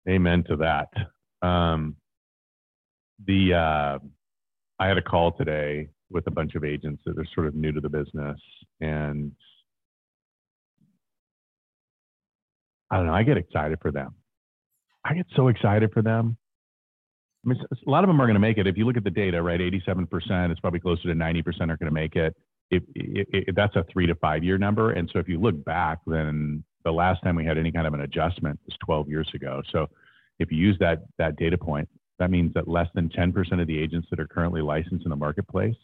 Amen 0.08 0.44
to 0.44 0.56
that. 0.56 0.88
Um, 1.46 1.96
the 3.24 3.54
uh, 3.54 3.98
I 4.82 4.88
had 4.88 4.98
a 4.98 5.02
call 5.02 5.30
today 5.30 5.86
with 6.10 6.26
a 6.26 6.30
bunch 6.32 6.56
of 6.56 6.64
agents 6.64 7.04
that 7.06 7.16
are 7.16 7.24
sort 7.36 7.46
of 7.46 7.54
new 7.54 7.70
to 7.70 7.80
the 7.80 7.88
business 7.88 8.40
and 8.80 9.30
I 12.90 12.96
don't 12.96 13.06
know. 13.06 13.14
I 13.14 13.22
get 13.22 13.36
excited 13.36 13.78
for 13.80 13.92
them. 13.92 14.16
I 15.04 15.14
get 15.14 15.26
so 15.36 15.46
excited 15.46 15.92
for 15.92 16.02
them. 16.02 16.36
I 17.46 17.50
mean, 17.50 17.60
a 17.70 17.90
lot 17.90 18.02
of 18.02 18.08
them 18.08 18.20
are 18.20 18.26
going 18.26 18.34
to 18.34 18.40
make 18.40 18.58
it. 18.58 18.66
If 18.66 18.76
you 18.76 18.84
look 18.84 18.96
at 18.96 19.04
the 19.04 19.10
data, 19.10 19.40
right, 19.40 19.60
87%, 19.60 20.50
it's 20.50 20.58
probably 20.58 20.80
closer 20.80 21.04
to 21.04 21.14
90% 21.14 21.46
are 21.46 21.76
going 21.76 21.78
to 21.78 21.92
make 21.92 22.16
it. 22.16 22.34
If, 22.72 22.82
if, 22.96 23.28
if, 23.30 23.54
that's 23.54 23.76
a 23.76 23.84
three 23.92 24.06
to 24.06 24.16
five 24.16 24.42
year 24.42 24.58
number. 24.58 24.90
And 24.90 25.08
so 25.12 25.20
if 25.20 25.28
you 25.28 25.40
look 25.40 25.64
back, 25.64 26.00
then 26.08 26.64
the 26.84 26.90
last 26.90 27.22
time 27.22 27.36
we 27.36 27.44
had 27.44 27.56
any 27.56 27.70
kind 27.70 27.86
of 27.86 27.94
an 27.94 28.00
adjustment 28.00 28.58
was 28.66 28.76
12 28.84 29.08
years 29.08 29.30
ago. 29.32 29.62
So 29.70 29.88
if 30.40 30.50
you 30.50 30.58
use 30.58 30.76
that, 30.80 31.04
that 31.18 31.36
data 31.36 31.56
point, 31.56 31.88
that 32.22 32.30
means 32.30 32.54
that 32.54 32.68
less 32.68 32.86
than 32.94 33.08
10% 33.08 33.60
of 33.60 33.66
the 33.66 33.76
agents 33.76 34.06
that 34.10 34.20
are 34.20 34.28
currently 34.28 34.62
licensed 34.62 35.04
in 35.04 35.10
the 35.10 35.16
marketplace 35.16 35.74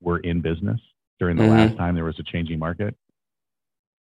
were 0.00 0.20
in 0.20 0.40
business 0.40 0.80
during 1.18 1.36
the 1.36 1.42
mm-hmm. 1.42 1.52
last 1.52 1.76
time 1.76 1.96
there 1.96 2.04
was 2.04 2.16
a 2.20 2.22
changing 2.22 2.60
market. 2.60 2.94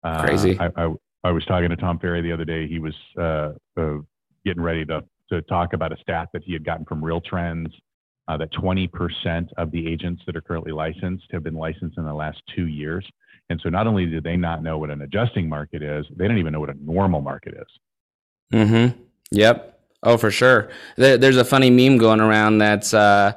Uh, 0.03 0.21
Crazy. 0.25 0.59
I, 0.59 0.69
I, 0.75 0.93
I 1.23 1.31
was 1.31 1.45
talking 1.45 1.69
to 1.69 1.77
Tom 1.77 1.97
Ferry 1.97 2.21
the 2.21 2.33
other 2.33 2.43
day. 2.43 2.67
He 2.67 2.79
was 2.79 2.93
uh, 3.17 3.53
uh, 3.79 3.99
getting 4.45 4.61
ready 4.61 4.83
to 4.85 5.01
to 5.29 5.41
talk 5.43 5.73
about 5.73 5.91
a 5.91 5.97
stat 6.01 6.29
that 6.33 6.43
he 6.43 6.53
had 6.53 6.63
gotten 6.63 6.85
from 6.85 7.03
Real 7.03 7.19
Trends 7.19 7.69
uh, 8.29 8.37
that 8.37 8.49
20% 8.53 9.49
of 9.57 9.71
the 9.71 9.85
agents 9.85 10.21
that 10.25 10.37
are 10.37 10.41
currently 10.41 10.71
licensed 10.71 11.25
have 11.31 11.43
been 11.43 11.55
licensed 11.55 11.97
in 11.97 12.05
the 12.05 12.13
last 12.13 12.41
two 12.55 12.67
years. 12.67 13.05
And 13.49 13.59
so 13.61 13.67
not 13.67 13.87
only 13.87 14.05
do 14.05 14.21
they 14.21 14.37
not 14.37 14.63
know 14.63 14.77
what 14.77 14.89
an 14.89 15.01
adjusting 15.01 15.49
market 15.49 15.83
is, 15.83 16.05
they 16.15 16.29
don't 16.29 16.37
even 16.37 16.53
know 16.53 16.61
what 16.61 16.69
a 16.69 16.77
normal 16.81 17.19
market 17.19 17.55
is. 17.55 18.57
Mm-hmm. 18.57 19.01
Yep. 19.31 19.76
Oh, 20.03 20.17
for 20.17 20.31
sure. 20.31 20.69
There's 20.95 21.37
a 21.37 21.45
funny 21.45 21.69
meme 21.69 21.97
going 21.97 22.19
around 22.21 22.59
that's 22.59 22.93
uh, 22.93 23.33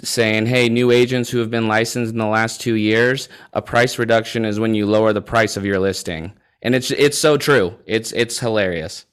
saying, 0.00 0.46
hey, 0.46 0.68
new 0.68 0.90
agents 0.90 1.28
who 1.28 1.38
have 1.38 1.50
been 1.50 1.68
licensed 1.68 2.12
in 2.12 2.18
the 2.18 2.26
last 2.26 2.60
two 2.60 2.74
years, 2.74 3.28
a 3.52 3.60
price 3.60 3.98
reduction 3.98 4.44
is 4.44 4.60
when 4.60 4.74
you 4.74 4.86
lower 4.86 5.12
the 5.12 5.20
price 5.20 5.56
of 5.56 5.64
your 5.64 5.78
listing 5.78 6.32
and 6.62 6.74
it's 6.74 6.90
it's 6.90 7.18
so 7.18 7.36
true. 7.36 7.76
It's 7.86 8.12
it's 8.12 8.38
hilarious. 8.38 9.06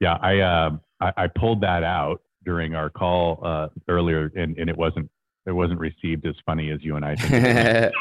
Yeah, 0.00 0.18
I 0.20 0.38
uh, 0.40 0.70
I, 1.00 1.12
I, 1.16 1.26
pulled 1.28 1.60
that 1.62 1.82
out 1.82 2.20
during 2.44 2.74
our 2.74 2.90
call 2.90 3.40
uh, 3.42 3.68
earlier, 3.88 4.30
and, 4.36 4.56
and 4.58 4.68
it 4.70 4.76
wasn't 4.76 5.10
it 5.46 5.52
wasn't 5.52 5.80
received 5.80 6.26
as 6.26 6.34
funny 6.44 6.70
as 6.70 6.82
you 6.84 6.96
and 6.96 7.04
I 7.04 7.16
think. 7.16 7.94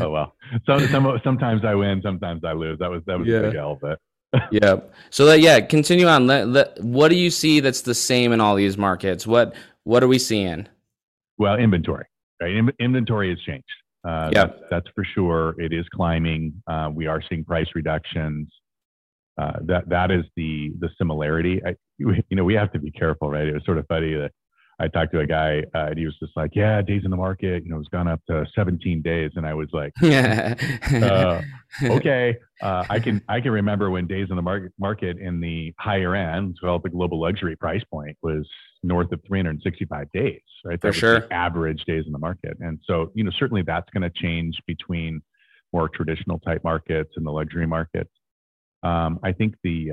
oh 0.00 0.10
well. 0.10 0.34
So 0.66 0.78
some, 0.86 1.20
sometimes 1.22 1.64
I 1.64 1.74
win, 1.74 2.00
sometimes 2.02 2.44
I 2.44 2.52
lose. 2.52 2.78
That 2.78 2.90
was 2.90 3.02
that 3.06 3.18
was 3.18 3.28
yeah. 3.28 3.38
a 3.38 3.42
big 3.42 3.56
L, 3.56 3.78
but. 3.80 4.00
Yeah. 4.50 4.76
So 5.10 5.26
that 5.26 5.40
yeah, 5.40 5.60
continue 5.60 6.06
on. 6.06 6.26
Let, 6.26 6.48
let, 6.48 6.82
what 6.82 7.08
do 7.08 7.16
you 7.16 7.30
see 7.30 7.60
that's 7.60 7.82
the 7.82 7.94
same 7.94 8.32
in 8.32 8.40
all 8.40 8.54
these 8.54 8.78
markets? 8.78 9.26
What 9.26 9.54
what 9.84 10.02
are 10.02 10.08
we 10.08 10.18
seeing? 10.18 10.68
Well, 11.38 11.56
inventory. 11.56 12.06
Right, 12.40 12.54
In, 12.54 12.70
inventory 12.80 13.30
has 13.30 13.38
changed. 13.40 13.64
Uh, 14.06 14.30
yeah, 14.32 14.46
that's, 14.46 14.58
that's, 14.70 14.86
for 14.94 15.04
sure. 15.14 15.60
It 15.60 15.72
is 15.72 15.86
climbing. 15.94 16.60
Uh, 16.66 16.90
we 16.92 17.06
are 17.06 17.22
seeing 17.28 17.44
price 17.44 17.68
reductions. 17.74 18.48
Uh, 19.40 19.52
that 19.62 19.88
that 19.88 20.10
is 20.10 20.24
the 20.36 20.72
the 20.78 20.90
similarity. 20.98 21.60
I, 21.64 21.74
you 21.98 22.22
know, 22.30 22.44
we 22.44 22.54
have 22.54 22.72
to 22.72 22.78
be 22.78 22.90
careful, 22.90 23.30
right? 23.30 23.46
It 23.46 23.54
was 23.54 23.64
sort 23.64 23.78
of 23.78 23.86
funny 23.86 24.14
that 24.14 24.32
I 24.82 24.88
talked 24.88 25.12
to 25.12 25.20
a 25.20 25.26
guy 25.26 25.62
uh, 25.74 25.86
and 25.90 25.98
he 25.98 26.04
was 26.04 26.16
just 26.18 26.32
like, 26.36 26.50
"Yeah, 26.54 26.82
days 26.82 27.02
in 27.04 27.10
the 27.10 27.16
market, 27.16 27.64
you 27.64 27.70
know, 27.70 27.78
it's 27.78 27.88
gone 27.88 28.08
up 28.08 28.20
to 28.28 28.44
17 28.54 29.00
days," 29.00 29.30
and 29.36 29.46
I 29.46 29.54
was 29.54 29.68
like, 29.72 29.92
uh, 30.02 31.40
"Okay, 31.84 32.36
uh, 32.60 32.84
I 32.90 32.98
can 32.98 33.22
I 33.28 33.40
can 33.40 33.52
remember 33.52 33.90
when 33.90 34.08
days 34.08 34.26
in 34.30 34.36
the 34.36 34.42
market 34.42 34.72
market 34.78 35.18
in 35.18 35.40
the 35.40 35.72
higher 35.78 36.16
end, 36.16 36.58
so 36.60 36.80
the 36.82 36.90
global 36.90 37.20
luxury 37.20 37.54
price 37.54 37.84
point 37.92 38.16
was 38.22 38.48
north 38.82 39.12
of 39.12 39.20
365 39.26 40.10
days, 40.12 40.40
right? 40.64 40.80
That 40.80 40.94
For 40.94 40.98
sure. 40.98 41.26
average 41.30 41.84
days 41.84 42.04
in 42.06 42.12
the 42.12 42.18
market. 42.18 42.56
And 42.60 42.80
so, 42.84 43.12
you 43.14 43.22
know, 43.22 43.30
certainly 43.38 43.62
that's 43.62 43.88
going 43.90 44.02
to 44.02 44.10
change 44.10 44.60
between 44.66 45.22
more 45.72 45.88
traditional 45.88 46.38
type 46.40 46.64
markets 46.64 47.12
and 47.16 47.24
the 47.24 47.30
luxury 47.30 47.66
markets. 47.66 48.10
Um, 48.82 49.20
I 49.22 49.32
think 49.32 49.54
the 49.62 49.92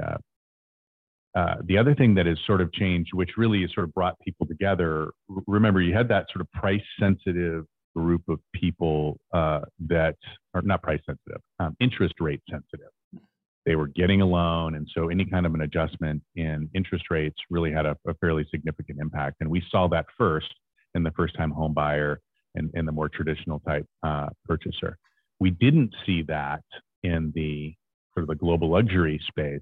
uh, 1.36 1.56
the 1.66 1.78
other 1.78 1.94
thing 1.94 2.16
that 2.16 2.26
has 2.26 2.38
sort 2.46 2.62
of 2.62 2.72
changed, 2.74 3.12
which 3.14 3.32
really 3.38 3.62
has 3.62 3.72
sort 3.74 3.86
of 3.86 3.94
brought 3.94 4.20
people 4.20 4.48
together. 4.48 5.12
Remember, 5.48 5.82
you 5.82 5.94
had 5.94 6.08
that 6.10 6.26
sort 6.34 6.42
of 6.42 6.52
price 6.52 6.82
sensitive 7.00 7.66
group 7.96 8.22
of 8.28 8.40
people 8.54 9.20
uh, 9.34 9.62
that 9.88 10.16
are 10.54 10.62
not 10.62 10.82
price 10.82 11.02
sensitive, 11.06 11.42
um, 11.60 11.76
interest 11.80 12.16
rate 12.20 12.42
sensitive 12.50 12.90
they 13.70 13.76
were 13.76 13.88
getting 13.88 14.22
a 14.22 14.26
loan. 14.26 14.76
And 14.76 14.88
so 14.96 15.10
any 15.10 15.26
kind 15.26 15.46
of 15.46 15.54
an 15.54 15.62
adjustment 15.62 16.24
in 16.36 16.68
interest 16.74 17.06
rates 17.12 17.36
really 17.52 17.72
had 17.72 17.86
a, 17.86 17.96
a 18.08 18.16
fairly 18.16 18.44
significant 18.50 19.00
impact. 19.00 19.38
And 19.42 19.50
we 19.50 19.62
saw 19.70 19.88
that 19.90 20.08
first 20.18 20.48
in 20.96 21.04
the 21.04 21.12
first 21.12 21.36
time 21.36 21.52
home 21.52 21.76
buyer 21.76 22.20
and, 22.56 22.72
in 22.74 22.88
the 22.88 22.92
more 22.92 23.10
traditional 23.10 23.60
type 23.60 23.86
uh, 24.02 24.30
purchaser. 24.46 24.98
We 25.40 25.52
didn't 25.52 25.94
see 26.04 26.24
that 26.24 26.64
in 27.04 27.32
the 27.36 27.76
sort 28.16 28.24
of 28.24 28.28
the 28.30 28.36
global 28.36 28.72
luxury 28.72 29.22
space. 29.28 29.62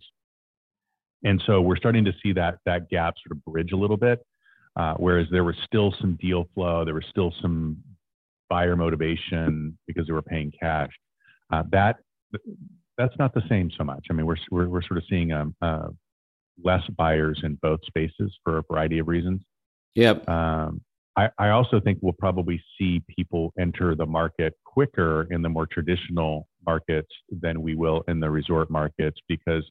And 1.28 1.44
so 1.46 1.60
we're 1.62 1.76
starting 1.76 2.06
to 2.06 2.14
see 2.24 2.32
that 2.34 2.60
that 2.66 2.90
gap 2.90 3.16
sort 3.22 3.38
of 3.38 3.44
bridge 3.44 3.74
a 3.74 3.76
little 3.76 3.98
bit. 3.98 4.26
Uh, 4.78 4.94
whereas 4.94 5.28
there 5.30 5.44
was 5.44 5.56
still 5.66 5.94
some 6.00 6.18
deal 6.22 6.48
flow, 6.54 6.86
there 6.86 6.94
was 6.94 7.06
still 7.10 7.34
some 7.42 7.76
buyer 8.50 8.78
motivation 8.78 9.78
because 9.88 10.08
they 10.08 10.14
were 10.14 10.22
paying 10.22 10.54
cash. 10.58 10.92
Uh, 11.52 11.64
that 11.72 11.98
that's 12.98 13.16
not 13.20 13.34
the 13.34 13.42
same 13.50 13.70
so 13.78 13.84
much. 13.84 14.06
I 14.10 14.14
mean, 14.14 14.26
we're 14.26 14.38
we're, 14.52 14.70
we're 14.70 14.82
sort 14.84 15.00
of 15.00 15.04
seeing 15.10 15.34
um, 15.34 15.54
uh, 15.62 15.88
less 16.64 16.84
buyers 16.96 17.42
in 17.44 17.58
both 17.62 17.82
spaces 17.86 18.34
for 18.44 18.60
a 18.60 18.64
variety 18.72 19.00
of 19.00 19.10
reasons. 19.10 19.42
Yep. 19.96 20.30
Um, 20.30 20.82
I, 21.18 21.30
I 21.40 21.50
also 21.50 21.82
think 21.82 22.00
we'll 22.02 22.14
probably 22.14 22.64
see 22.78 23.02
people 23.14 23.52
enter 23.60 23.96
the 23.96 24.06
market 24.06 24.54
quicker 24.64 25.28
in 25.32 25.42
the 25.42 25.50
more 25.50 25.66
traditional 25.66 26.48
markets 26.66 27.10
than 27.32 27.62
we 27.62 27.76
will 27.76 28.04
in 28.08 28.20
the 28.20 28.30
resort 28.30 28.70
markets 28.70 29.20
because 29.28 29.70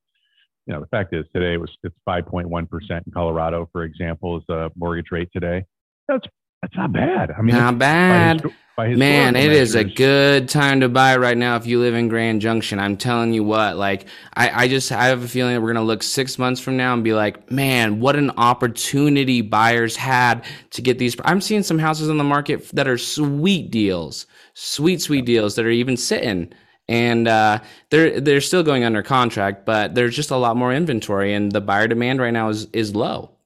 you 0.67 0.75
know 0.75 0.81
the 0.81 0.87
fact 0.87 1.15
is 1.15 1.25
today 1.35 1.55
it 1.55 1.61
was 1.61 1.71
it's 1.83 1.95
5.1 2.09 2.69
percent 2.69 3.07
in 3.07 3.13
Colorado, 3.13 3.69
for 3.73 3.85
example, 3.85 4.37
is 4.37 4.45
the 4.49 4.71
mortgage 4.77 5.07
rate 5.11 5.29
today. 5.33 5.65
That's 6.09 6.27
that's 6.63 6.75
not 6.77 6.93
bad. 6.93 7.31
I 7.31 7.43
mean, 7.43 7.55
not 7.55 7.79
bad. 7.79 8.43
By 8.43 8.49
his, 8.49 8.57
by 8.77 8.95
Man, 8.99 9.37
it 9.37 9.49
measures. 9.49 9.71
is 9.71 9.75
a 9.75 9.85
good 9.85 10.49
time 10.49 10.81
to 10.81 10.89
buy 10.89 11.17
right 11.17 11.37
now 11.37 11.57
if 11.57 11.67
you 11.67 11.81
live 11.81 11.95
in 11.95 12.09
Grand 12.09 12.41
Junction. 12.41 12.79
I'm 12.79 12.97
telling 12.97 13.33
you 13.33 13.45
what, 13.45 13.77
like, 13.77 14.07
I, 14.35 14.65
I 14.65 14.69
just 14.69 14.91
I 14.91 15.07
have 15.07 15.23
a 15.23 15.29
feeling 15.29 15.55
that 15.55 15.61
we're 15.61 15.73
gonna 15.73 15.87
look 15.87 16.03
six 16.03 16.39
months 16.39 16.61
from 16.61 16.77
now 16.77 16.93
and 16.93 17.05
be 17.05 17.15
like, 17.15 17.51
man, 17.51 18.01
what 18.01 18.17
an 18.17 18.33
opportunity 18.37 19.43
buyers 19.43 19.97
had 19.97 20.45
to 20.71 20.83
get 20.83 20.99
these. 20.99 21.17
I'm 21.25 21.41
seeing 21.41 21.63
some 21.63 21.79
houses 21.79 22.11
on 22.11 22.19
the 22.19 22.25
market 22.25 22.69
that 22.73 22.89
are 22.89 22.99
sweet 22.99 23.71
deals, 23.71 24.27
sweet 24.55 25.01
sweet 25.01 25.25
deals 25.25 25.55
that 25.55 25.65
are 25.65 25.71
even 25.71 25.97
sitting 25.97 26.53
and 26.89 27.29
uh, 27.29 27.61
they're 27.91 28.21
they're 28.21 28.41
still 28.41 28.63
going 28.63 28.85
under 28.85 29.03
contract, 29.03 29.67
but 29.67 29.95
there's 29.95 30.15
just 30.15 30.31
a 30.31 30.37
lot 30.37 30.57
more 30.57 30.73
inventory, 30.73 31.35
and 31.35 31.53
the 31.53 31.61
buyer 31.61 31.89
demand 31.89 32.21
right 32.21 32.33
now 32.33 32.49
is 32.49 32.67
is 32.73 32.95
low 32.95 33.37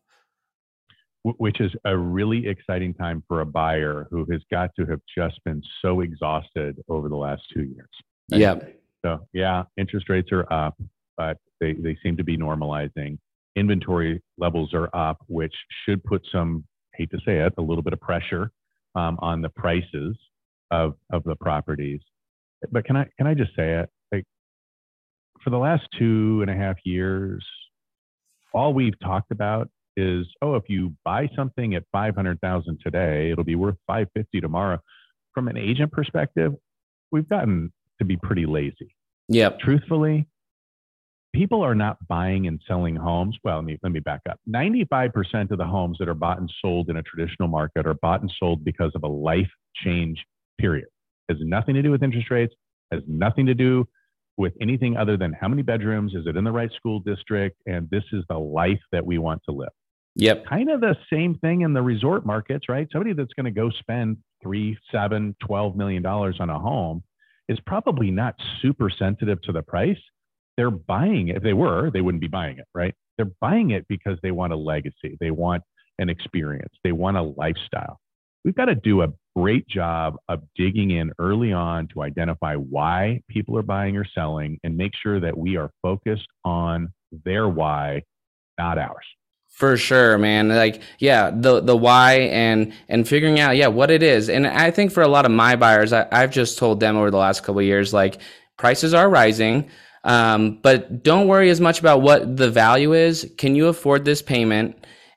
which 1.22 1.60
is 1.60 1.70
a 1.84 1.96
really 1.96 2.46
exciting 2.46 2.94
time 2.94 3.22
for 3.28 3.40
a 3.42 3.46
buyer 3.46 4.06
who 4.10 4.26
has 4.30 4.40
got 4.50 4.70
to 4.74 4.86
have 4.86 5.00
just 5.16 5.42
been 5.44 5.62
so 5.82 6.00
exhausted 6.00 6.82
over 6.88 7.08
the 7.08 7.16
last 7.16 7.42
two 7.52 7.62
years. 7.62 7.88
Yeah. 8.28 8.56
So 9.04 9.26
yeah, 9.32 9.64
interest 9.76 10.08
rates 10.08 10.30
are 10.32 10.50
up, 10.52 10.80
but 11.16 11.36
they, 11.60 11.74
they 11.74 11.96
seem 12.02 12.16
to 12.16 12.24
be 12.24 12.36
normalizing. 12.36 13.18
Inventory 13.56 14.22
levels 14.38 14.72
are 14.72 14.88
up, 14.94 15.18
which 15.26 15.54
should 15.84 16.02
put 16.04 16.26
some, 16.32 16.64
hate 16.94 17.10
to 17.10 17.18
say 17.18 17.38
it, 17.38 17.52
a 17.58 17.62
little 17.62 17.82
bit 17.82 17.92
of 17.92 18.00
pressure 18.00 18.50
um, 18.94 19.18
on 19.20 19.42
the 19.42 19.48
prices 19.50 20.16
of 20.70 20.94
of 21.12 21.24
the 21.24 21.34
properties. 21.36 22.00
But 22.70 22.84
can 22.84 22.96
I 22.96 23.06
can 23.16 23.26
I 23.26 23.34
just 23.34 23.54
say 23.56 23.80
it? 23.80 23.90
Like 24.12 24.24
for 25.42 25.50
the 25.50 25.58
last 25.58 25.82
two 25.98 26.40
and 26.42 26.50
a 26.50 26.54
half 26.54 26.76
years, 26.84 27.44
all 28.52 28.74
we've 28.74 28.98
talked 29.00 29.30
about 29.30 29.68
is 29.96 30.26
oh 30.42 30.54
if 30.54 30.64
you 30.68 30.94
buy 31.04 31.28
something 31.34 31.74
at 31.74 31.82
500,000 31.92 32.78
today 32.82 33.30
it'll 33.30 33.44
be 33.44 33.56
worth 33.56 33.76
550 33.86 34.40
tomorrow. 34.40 34.78
From 35.34 35.48
an 35.48 35.56
agent 35.56 35.92
perspective 35.92 36.52
we've 37.10 37.28
gotten 37.28 37.72
to 37.98 38.04
be 38.04 38.16
pretty 38.16 38.46
lazy. 38.46 38.94
Yep. 39.28 39.60
Truthfully 39.60 40.26
people 41.32 41.62
are 41.62 41.74
not 41.74 41.96
buying 42.08 42.46
and 42.46 42.60
selling 42.66 42.96
homes. 42.96 43.36
Well 43.42 43.56
let 43.56 43.64
me, 43.64 43.78
let 43.82 43.92
me 43.92 44.00
back 44.00 44.20
up. 44.28 44.38
95% 44.48 45.50
of 45.50 45.58
the 45.58 45.66
homes 45.66 45.96
that 45.98 46.08
are 46.08 46.14
bought 46.14 46.38
and 46.38 46.52
sold 46.60 46.88
in 46.90 46.96
a 46.96 47.02
traditional 47.02 47.48
market 47.48 47.86
are 47.86 47.94
bought 47.94 48.20
and 48.20 48.32
sold 48.38 48.64
because 48.64 48.92
of 48.94 49.02
a 49.02 49.08
life 49.08 49.50
change 49.82 50.24
period 50.58 50.88
has 51.30 51.38
nothing 51.40 51.74
to 51.74 51.82
do 51.82 51.90
with 51.90 52.02
interest 52.02 52.30
rates 52.30 52.54
has 52.92 53.02
nothing 53.06 53.46
to 53.46 53.54
do 53.54 53.86
with 54.36 54.52
anything 54.60 54.96
other 54.96 55.16
than 55.16 55.32
how 55.32 55.48
many 55.48 55.62
bedrooms 55.62 56.14
is 56.14 56.26
it 56.26 56.36
in 56.36 56.44
the 56.44 56.52
right 56.52 56.70
school 56.72 57.00
district 57.00 57.56
and 57.66 57.88
this 57.90 58.04
is 58.12 58.24
the 58.28 58.38
life 58.38 58.80
that 58.92 59.04
we 59.04 59.18
want 59.18 59.40
to 59.48 59.54
live 59.54 59.70
Yep. 60.16 60.44
Kind 60.46 60.70
of 60.70 60.80
the 60.80 60.96
same 61.12 61.36
thing 61.36 61.60
in 61.60 61.72
the 61.72 61.82
resort 61.82 62.26
markets, 62.26 62.68
right? 62.68 62.88
Somebody 62.92 63.14
that's 63.14 63.32
going 63.34 63.44
to 63.44 63.50
go 63.50 63.70
spend 63.70 64.18
three, 64.42 64.76
seven, 64.90 65.36
twelve 65.40 65.76
million 65.76 66.02
dollars 66.02 66.38
on 66.40 66.50
a 66.50 66.58
home 66.58 67.02
is 67.48 67.58
probably 67.66 68.10
not 68.10 68.34
super 68.60 68.90
sensitive 68.90 69.40
to 69.42 69.52
the 69.52 69.62
price. 69.62 69.98
They're 70.56 70.70
buying 70.70 71.28
it. 71.28 71.36
If 71.36 71.42
they 71.42 71.52
were, 71.52 71.90
they 71.90 72.00
wouldn't 72.00 72.20
be 72.20 72.28
buying 72.28 72.58
it, 72.58 72.66
right? 72.74 72.94
They're 73.16 73.30
buying 73.40 73.70
it 73.70 73.86
because 73.88 74.18
they 74.22 74.30
want 74.30 74.52
a 74.52 74.56
legacy. 74.56 75.16
They 75.20 75.30
want 75.30 75.62
an 75.98 76.08
experience. 76.08 76.74
They 76.82 76.92
want 76.92 77.16
a 77.16 77.22
lifestyle. 77.22 78.00
We've 78.44 78.54
got 78.54 78.66
to 78.66 78.74
do 78.74 79.02
a 79.02 79.08
great 79.36 79.68
job 79.68 80.16
of 80.28 80.42
digging 80.56 80.90
in 80.90 81.12
early 81.18 81.52
on 81.52 81.88
to 81.88 82.02
identify 82.02 82.54
why 82.54 83.22
people 83.28 83.56
are 83.56 83.62
buying 83.62 83.96
or 83.96 84.04
selling 84.04 84.58
and 84.64 84.76
make 84.76 84.92
sure 85.00 85.20
that 85.20 85.36
we 85.36 85.56
are 85.56 85.70
focused 85.82 86.26
on 86.44 86.92
their 87.24 87.48
why, 87.48 88.02
not 88.58 88.78
ours. 88.78 89.04
For 89.50 89.76
sure, 89.76 90.16
man. 90.16 90.48
Like, 90.48 90.80
yeah, 90.98 91.30
the 91.34 91.60
the 91.60 91.76
why 91.76 92.14
and 92.14 92.72
and 92.88 93.06
figuring 93.06 93.40
out, 93.40 93.56
yeah, 93.56 93.66
what 93.66 93.90
it 93.90 94.02
is. 94.02 94.30
And 94.30 94.46
I 94.46 94.70
think 94.70 94.92
for 94.92 95.02
a 95.02 95.08
lot 95.08 95.26
of 95.26 95.32
my 95.32 95.56
buyers, 95.56 95.92
I, 95.92 96.06
have 96.12 96.30
just 96.30 96.56
told 96.56 96.80
them 96.80 96.96
over 96.96 97.10
the 97.10 97.18
last 97.18 97.42
couple 97.42 97.60
years, 97.60 97.92
like, 97.92 98.20
prices 98.56 98.94
are 98.94 99.10
rising, 99.10 99.68
um, 100.04 100.60
but 100.62 101.02
don't 101.02 101.26
worry 101.26 101.50
as 101.50 101.60
much 101.60 101.80
about 101.80 102.00
what 102.00 102.36
the 102.36 102.50
value 102.50 102.94
is. 102.94 103.30
Can 103.36 103.54
you 103.54 103.68
afford 103.68 104.04
this 104.04 104.22
payment? 104.22 104.76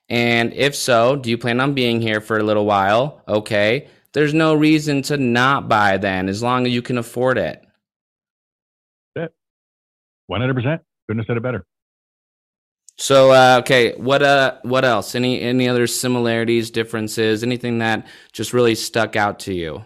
And 0.10 0.54
if 0.54 0.76
so, 0.76 1.16
do 1.16 1.30
you 1.30 1.38
plan 1.38 1.60
on 1.60 1.74
being 1.74 2.02
here 2.02 2.22
for 2.22 2.38
a 2.38 2.44
little 2.44 2.66
while? 2.66 3.22
Okay. 3.28 3.88
There's 4.14 4.34
no 4.34 4.54
reason 4.54 5.02
to 5.04 5.18
not 5.18 5.68
buy 5.68 5.98
then, 5.98 6.30
as 6.30 6.44
long 6.44 6.68
as 6.68 6.74
you 6.74 6.84
can 6.84 7.00
afford 7.00 7.38
it. 7.40 7.66
That 9.16 9.32
One 10.28 10.42
hundred 10.42 10.56
percent. 10.56 10.82
Couldn't 11.08 11.22
have 11.22 11.28
said 11.28 11.38
it 11.38 11.44
better. 11.44 11.66
So 13.00 13.32
uh, 13.32 13.58
okay, 13.62 13.94
what 13.96 14.22
uh, 14.22 14.60
what 14.62 14.86
else? 14.86 15.16
Any 15.16 15.42
any 15.42 15.68
other 15.68 15.88
similarities, 15.88 16.70
differences, 16.70 17.42
anything 17.42 17.80
that 17.80 18.06
just 18.32 18.54
really 18.54 18.76
stuck 18.76 19.16
out 19.16 19.40
to 19.40 19.54
you? 19.54 19.84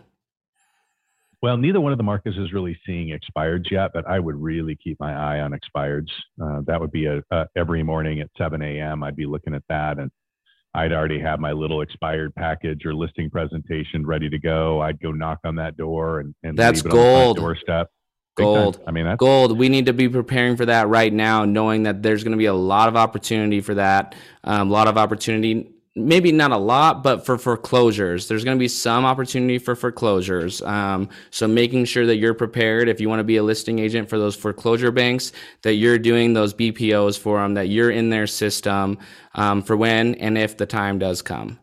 Well, 1.41 1.57
neither 1.57 1.79
one 1.79 1.91
of 1.91 1.99
the 1.99 2.03
markets 2.03 2.35
is 2.37 2.51
really 2.51 2.79
seeing 2.85 3.09
expireds 3.09 3.69
yet, 3.69 3.91
but 3.93 4.07
I 4.07 4.19
would 4.19 4.35
really 4.35 4.75
keep 4.75 4.99
my 4.99 5.13
eye 5.13 5.41
on 5.41 5.51
expireds. 5.51 6.09
Uh, 6.41 6.61
that 6.65 6.81
would 6.81 6.91
be 6.91 7.05
a, 7.05 7.21
a, 7.29 7.45
every 7.55 7.83
morning 7.83 8.21
at 8.21 8.29
7 8.37 8.59
a.m. 8.61 9.03
I'd 9.03 9.15
be 9.15 9.27
looking 9.27 9.53
at 9.53 9.63
that, 9.69 9.99
and 9.99 10.09
I'd 10.73 10.91
already 10.91 11.19
have 11.19 11.39
my 11.39 11.51
little 11.51 11.81
expired 11.81 12.35
package 12.35 12.85
or 12.85 12.93
listing 12.93 13.29
presentation 13.29 14.05
ready 14.05 14.29
to 14.29 14.39
go. 14.39 14.81
I'd 14.81 14.99
go 14.99 15.11
knock 15.11 15.39
on 15.43 15.55
that 15.55 15.77
door 15.77 16.19
and, 16.19 16.35
and 16.43 16.57
that's 16.57 16.81
gold 16.81 17.37
doorstep. 17.37 17.89
Gold. 18.35 18.79
I 18.85 18.91
mean, 18.91 19.05
that's 19.05 19.17
gold. 19.17 19.57
We 19.57 19.67
need 19.67 19.87
to 19.87 19.93
be 19.93 20.07
preparing 20.07 20.55
for 20.57 20.67
that 20.67 20.87
right 20.87 21.11
now, 21.11 21.45
knowing 21.45 21.83
that 21.83 22.03
there's 22.03 22.23
going 22.23 22.33
to 22.33 22.37
be 22.37 22.45
a 22.45 22.53
lot 22.53 22.87
of 22.87 22.95
opportunity 22.95 23.61
for 23.61 23.73
that. 23.73 24.13
Um, 24.43 24.69
a 24.69 24.71
lot 24.71 24.87
of 24.87 24.95
opportunity, 24.95 25.71
maybe 25.97 26.31
not 26.31 26.51
a 26.51 26.57
lot, 26.57 27.03
but 27.03 27.25
for 27.25 27.37
foreclosures, 27.37 28.27
there's 28.27 28.43
going 28.43 28.57
to 28.57 28.59
be 28.59 28.67
some 28.67 29.05
opportunity 29.05 29.57
for 29.57 29.75
foreclosures. 29.75 30.61
Um, 30.61 31.09
so 31.31 31.47
making 31.47 31.85
sure 31.85 32.05
that 32.05 32.17
you're 32.17 32.33
prepared 32.33 32.87
if 32.87 33.01
you 33.01 33.09
want 33.09 33.19
to 33.19 33.25
be 33.25 33.37
a 33.37 33.43
listing 33.43 33.79
agent 33.79 34.09
for 34.09 34.17
those 34.17 34.35
foreclosure 34.35 34.91
banks, 34.91 35.31
that 35.63 35.73
you're 35.73 35.99
doing 35.99 36.33
those 36.33 36.53
BPOs 36.53 37.19
for 37.19 37.41
them, 37.41 37.55
that 37.55 37.67
you're 37.67 37.91
in 37.91 38.09
their 38.09 38.27
system 38.27 38.97
um, 39.35 39.61
for 39.61 39.75
when 39.75 40.15
and 40.15 40.37
if 40.37 40.57
the 40.57 40.65
time 40.65 40.99
does 40.99 41.21
come. 41.21 41.59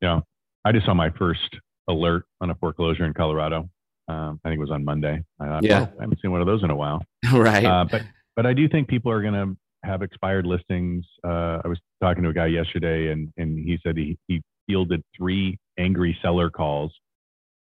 Yeah, 0.00 0.20
I 0.64 0.72
just 0.72 0.86
saw 0.86 0.94
my 0.94 1.10
first 1.10 1.56
alert 1.88 2.24
on 2.40 2.50
a 2.50 2.54
foreclosure 2.54 3.04
in 3.04 3.14
Colorado 3.14 3.68
um, 4.08 4.40
I 4.44 4.48
think 4.48 4.58
it 4.58 4.60
was 4.60 4.70
on 4.70 4.84
Monday. 4.84 5.22
I 5.40 5.46
thought, 5.46 5.64
yeah, 5.64 5.86
I 5.98 6.02
haven't 6.02 6.20
seen 6.20 6.30
one 6.30 6.40
of 6.40 6.46
those 6.46 6.62
in 6.62 6.70
a 6.70 6.76
while. 6.76 7.04
right. 7.32 7.64
Uh, 7.64 7.84
but 7.90 8.02
but 8.36 8.46
I 8.46 8.52
do 8.52 8.68
think 8.68 8.88
people 8.88 9.10
are 9.10 9.22
going 9.22 9.34
to 9.34 9.56
have 9.84 10.02
expired 10.02 10.46
listings. 10.46 11.04
Uh, 11.24 11.60
I 11.64 11.68
was 11.68 11.78
talking 12.02 12.22
to 12.24 12.30
a 12.30 12.34
guy 12.34 12.46
yesterday, 12.46 13.12
and 13.12 13.32
and 13.36 13.58
he 13.58 13.78
said 13.82 13.96
he 13.96 14.18
he 14.28 14.42
fielded 14.66 15.02
three 15.16 15.58
angry 15.78 16.16
seller 16.22 16.50
calls, 16.50 16.92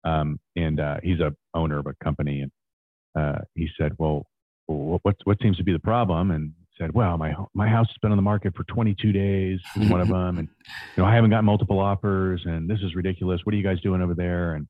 um, 0.04 0.40
and 0.56 0.80
uh, 0.80 0.98
he's 1.04 1.20
a 1.20 1.34
owner 1.54 1.80
of 1.80 1.88
a 1.88 1.94
company, 2.04 2.42
and 2.42 2.52
uh, 3.18 3.40
he 3.56 3.68
said, 3.80 3.94
well, 3.98 4.26
what 4.68 5.16
what 5.24 5.38
seems 5.42 5.58
to 5.58 5.64
be 5.64 5.74
the 5.74 5.80
problem? 5.80 6.32
And 6.32 6.54
said, 6.78 6.94
well, 6.94 7.18
my 7.18 7.34
my 7.54 7.68
house 7.68 7.88
has 7.88 7.98
been 8.02 8.12
on 8.12 8.18
the 8.18 8.24
market 8.24 8.56
for 8.56 8.64
22 8.66 9.12
days, 9.12 9.60
one 9.90 10.02
of 10.02 10.08
them, 10.08 10.38
and 10.38 10.48
you 10.96 11.04
know 11.04 11.06
I 11.06 11.16
haven't 11.16 11.32
got 11.32 11.44
multiple 11.44 11.80
offers, 11.80 12.42
and 12.46 12.70
this 12.70 12.80
is 12.82 12.96
ridiculous. 12.96 13.42
What 13.44 13.54
are 13.54 13.58
you 13.58 13.64
guys 13.64 13.82
doing 13.82 14.02
over 14.02 14.14
there? 14.14 14.54
And 14.54 14.68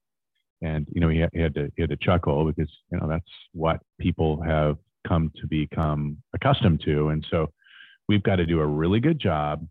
and 0.61 0.87
you 0.91 1.01
know 1.01 1.09
he 1.09 1.19
had, 1.19 1.29
he 1.33 1.39
had 1.39 1.53
to 1.55 1.71
he 1.75 1.83
had 1.83 1.89
to 1.89 1.97
chuckle 1.97 2.45
because 2.45 2.71
you 2.91 2.99
know 2.99 3.07
that's 3.07 3.29
what 3.53 3.79
people 3.99 4.41
have 4.41 4.77
come 5.07 5.31
to 5.39 5.47
become 5.47 6.17
accustomed 6.33 6.81
to. 6.85 7.09
And 7.09 7.25
so 7.29 7.47
we've 8.07 8.23
got 8.23 8.37
to 8.37 8.45
do 8.45 8.59
a 8.59 8.65
really 8.65 8.99
good 8.99 9.19
job 9.19 9.65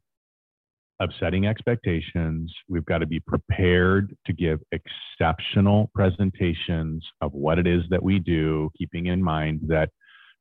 of 1.00 1.10
setting 1.20 1.46
expectations. 1.46 2.52
We've 2.68 2.84
got 2.86 2.98
to 2.98 3.06
be 3.06 3.20
prepared 3.20 4.16
to 4.26 4.32
give 4.32 4.60
exceptional 4.72 5.90
presentations 5.94 7.06
of 7.20 7.32
what 7.32 7.58
it 7.58 7.66
is 7.66 7.82
that 7.90 8.02
we 8.02 8.18
do 8.18 8.70
keeping 8.78 9.06
in 9.06 9.22
mind 9.22 9.60
that 9.68 9.90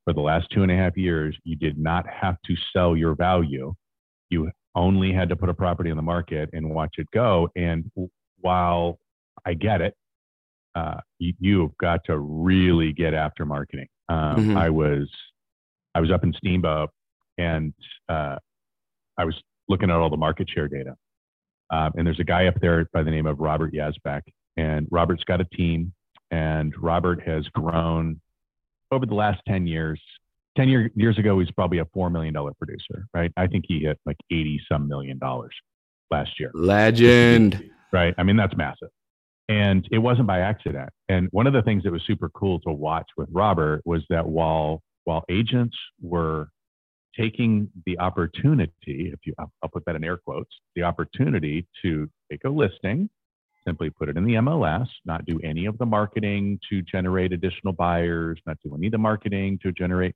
for 0.04 0.14
the 0.14 0.20
last 0.20 0.46
two 0.50 0.62
and 0.62 0.72
a 0.72 0.76
half 0.76 0.96
years 0.96 1.36
you 1.44 1.56
did 1.56 1.78
not 1.78 2.06
have 2.08 2.36
to 2.46 2.54
sell 2.72 2.96
your 2.96 3.14
value. 3.14 3.74
You 4.30 4.50
only 4.74 5.12
had 5.12 5.28
to 5.28 5.36
put 5.36 5.48
a 5.48 5.54
property 5.54 5.90
on 5.90 5.96
the 5.96 6.02
market 6.02 6.48
and 6.52 6.70
watch 6.70 6.94
it 6.98 7.08
go. 7.12 7.48
And 7.56 7.90
while 8.40 8.98
i 9.44 9.54
get 9.54 9.80
it 9.80 9.94
uh, 10.76 11.00
you, 11.18 11.62
have 11.62 11.76
got 11.78 12.04
to 12.04 12.18
really 12.18 12.92
get 12.92 13.14
after 13.14 13.46
marketing. 13.46 13.88
Um, 14.08 14.36
mm-hmm. 14.36 14.56
I 14.56 14.70
was 14.70 15.08
I 15.94 16.00
was 16.00 16.10
up 16.10 16.24
in 16.24 16.32
Steamboat 16.34 16.90
and 17.38 17.72
uh, 18.08 18.36
I 19.18 19.24
was 19.24 19.34
looking 19.68 19.90
at 19.90 19.96
all 19.96 20.10
the 20.10 20.16
market 20.16 20.48
share 20.48 20.68
data. 20.68 20.96
Um, 21.70 21.92
and 21.96 22.06
there's 22.06 22.20
a 22.20 22.24
guy 22.24 22.46
up 22.46 22.60
there 22.60 22.88
by 22.92 23.02
the 23.02 23.10
name 23.10 23.26
of 23.26 23.40
Robert 23.40 23.72
Yazbek, 23.72 24.22
and 24.56 24.86
Robert's 24.90 25.24
got 25.24 25.40
a 25.40 25.44
team, 25.46 25.92
and 26.30 26.72
Robert 26.80 27.20
has 27.26 27.44
grown 27.48 28.20
over 28.92 29.04
the 29.04 29.14
last 29.14 29.40
10 29.48 29.66
years, 29.66 30.00
10 30.56 30.68
year, 30.68 30.90
years 30.94 31.18
ago, 31.18 31.38
he's 31.40 31.50
probably 31.50 31.78
a 31.78 31.84
$4 31.86 32.10
million 32.12 32.34
producer, 32.56 33.06
right? 33.12 33.32
I 33.36 33.48
think 33.48 33.64
he 33.66 33.80
hit 33.80 33.98
like 34.06 34.16
80 34.30 34.60
some 34.70 34.86
million 34.86 35.18
dollars 35.18 35.54
last 36.10 36.38
year. 36.38 36.50
Legend. 36.54 37.70
Right. 37.92 38.14
I 38.16 38.22
mean, 38.22 38.36
that's 38.36 38.56
massive. 38.56 38.90
And 39.48 39.86
it 39.92 39.98
wasn't 39.98 40.26
by 40.26 40.40
accident. 40.40 40.90
And 41.08 41.28
one 41.30 41.46
of 41.46 41.52
the 41.52 41.62
things 41.62 41.84
that 41.84 41.92
was 41.92 42.02
super 42.06 42.28
cool 42.30 42.58
to 42.60 42.72
watch 42.72 43.08
with 43.16 43.28
Robert 43.30 43.82
was 43.84 44.02
that 44.10 44.26
while 44.26 44.82
while 45.04 45.24
agents 45.28 45.76
were 46.02 46.48
taking 47.18 47.70
the 47.86 47.98
opportunity, 47.98 49.12
if 49.12 49.20
you 49.24 49.34
I'll 49.38 49.68
put 49.72 49.84
that 49.86 49.96
in 49.96 50.04
air 50.04 50.16
quotes, 50.16 50.50
the 50.74 50.82
opportunity 50.82 51.66
to 51.82 52.08
take 52.30 52.42
a 52.44 52.48
listing, 52.48 53.08
simply 53.66 53.90
put 53.90 54.08
it 54.08 54.16
in 54.16 54.24
the 54.24 54.34
MLS, 54.34 54.86
not 55.04 55.24
do 55.24 55.40
any 55.42 55.66
of 55.66 55.78
the 55.78 55.86
marketing 55.86 56.58
to 56.70 56.82
generate 56.82 57.32
additional 57.32 57.72
buyers, 57.72 58.38
not 58.46 58.58
do 58.64 58.74
any 58.74 58.86
of 58.86 58.92
the 58.92 58.98
marketing 58.98 59.58
to 59.62 59.72
generate 59.72 60.14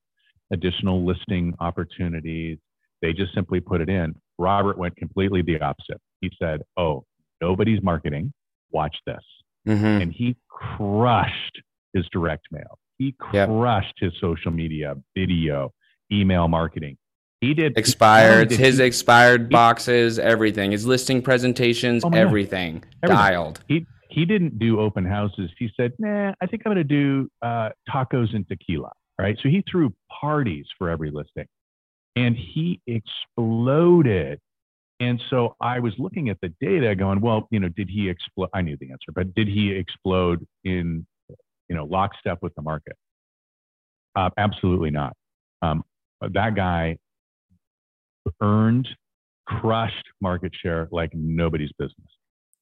additional 0.53 1.05
listing 1.05 1.55
opportunities. 1.61 2.59
They 3.03 3.13
just 3.13 3.35
simply 3.35 3.61
put 3.61 3.81
it 3.81 3.89
in. 3.89 4.15
Robert 4.39 4.77
went 4.77 4.97
completely 4.97 5.43
the 5.43 5.61
opposite. 5.61 6.01
He 6.21 6.31
said, 6.41 6.63
Oh, 6.77 7.05
nobody's 7.41 7.83
marketing. 7.83 8.33
Watch 8.71 8.97
this. 9.07 9.23
Mm-hmm. 9.69 9.85
And 9.85 10.13
he 10.13 10.37
crushed 10.49 11.61
his 11.93 12.07
direct 12.13 12.47
mail. 12.51 12.79
He 12.99 13.15
crushed 13.19 13.95
yep. 14.01 14.13
his 14.13 14.21
social 14.21 14.51
media, 14.51 14.95
video, 15.17 15.73
email 16.13 16.49
marketing. 16.49 16.97
He 17.41 17.55
did 17.55 17.79
expired 17.79 18.51
his 18.51 18.79
he, 18.79 18.85
expired 18.85 19.45
he, 19.45 19.49
boxes, 19.49 20.19
everything. 20.19 20.73
His 20.73 20.85
listing 20.85 21.23
presentations, 21.23 22.05
oh 22.05 22.11
everything, 22.11 22.85
everything, 23.03 23.17
dialed. 23.17 23.61
He 23.67 23.87
he 24.11 24.27
didn't 24.27 24.59
do 24.59 24.79
open 24.79 25.07
houses. 25.07 25.51
He 25.59 25.71
said, 25.75 25.93
"Nah, 25.99 26.35
I 26.41 26.47
think 26.47 26.63
I'm 26.67 26.75
going 26.75 26.77
to 26.77 26.85
do 26.85 27.31
uh, 27.41 27.71
tacos 27.89 28.35
and 28.35 28.47
tequila." 28.47 28.91
Right. 29.19 29.39
So 29.43 29.49
he 29.49 29.65
threw 29.71 29.93
parties 30.21 30.67
for 30.77 30.91
every 30.91 31.11
listing, 31.11 31.47
and 32.17 32.37
he 32.37 32.81
exploded. 32.87 34.39
And 35.01 35.21
so 35.31 35.57
I 35.61 35.81
was 35.81 35.95
looking 35.99 36.29
at 36.29 36.39
the 36.43 36.53
data, 36.61 36.95
going, 36.95 37.21
"Well, 37.21 37.49
you 37.51 37.59
know, 37.59 37.69
did 37.71 37.89
he 37.89 38.09
explode?" 38.09 38.51
I 38.53 38.61
knew 38.61 38.77
the 38.79 38.91
answer, 38.91 39.13
but 39.15 39.35
did 39.35 39.49
he 39.49 39.73
explode 39.73 40.47
in, 40.65 41.07
you 41.69 41.77
know, 41.77 41.85
lockstep 41.85 42.39
with 42.43 42.55
the 42.55 42.63
market? 42.63 42.97
Uh, 44.15 44.31
absolutely 44.37 44.91
not. 44.91 45.17
Um, 45.63 45.85
that 46.21 46.55
guy 46.55 46.99
earned, 48.43 48.89
crushed 49.47 50.05
market 50.21 50.53
share 50.55 50.89
like 50.93 51.11
nobody's 51.15 51.73
business. 51.79 52.09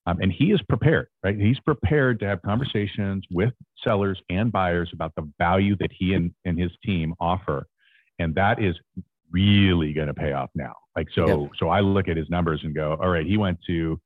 Um, 0.07 0.19
and 0.23 0.33
he 0.33 0.53
is 0.53 0.63
prepared, 0.69 1.09
right? 1.23 1.37
He's 1.39 1.61
prepared 1.61 2.19
to 2.21 2.27
have 2.27 2.41
conversations 2.41 3.25
with 3.31 3.53
sellers 3.85 4.19
and 4.31 4.51
buyers 4.51 4.89
about 4.95 5.13
the 5.17 5.31
value 5.39 5.77
that 5.81 5.91
he 5.93 6.15
and, 6.15 6.33
and 6.47 6.59
his 6.59 6.71
team 6.83 7.15
offer. 7.21 7.67
And 8.19 8.35
that 8.35 8.63
is 8.63 8.75
really 9.31 9.93
going 9.93 10.09
to 10.09 10.15
pay 10.15 10.33
off 10.33 10.51
now. 10.55 10.75
Like, 10.97 11.09
so, 11.15 11.43
yep. 11.43 11.51
so 11.59 11.69
I 11.69 11.81
look 11.81 12.09
at 12.09 12.17
his 12.17 12.29
numbers 12.29 12.61
and 12.65 12.75
go, 12.75 12.97
all 13.01 13.09
right, 13.09 13.27
he 13.27 13.37
went 13.37 13.59
to 13.67 14.01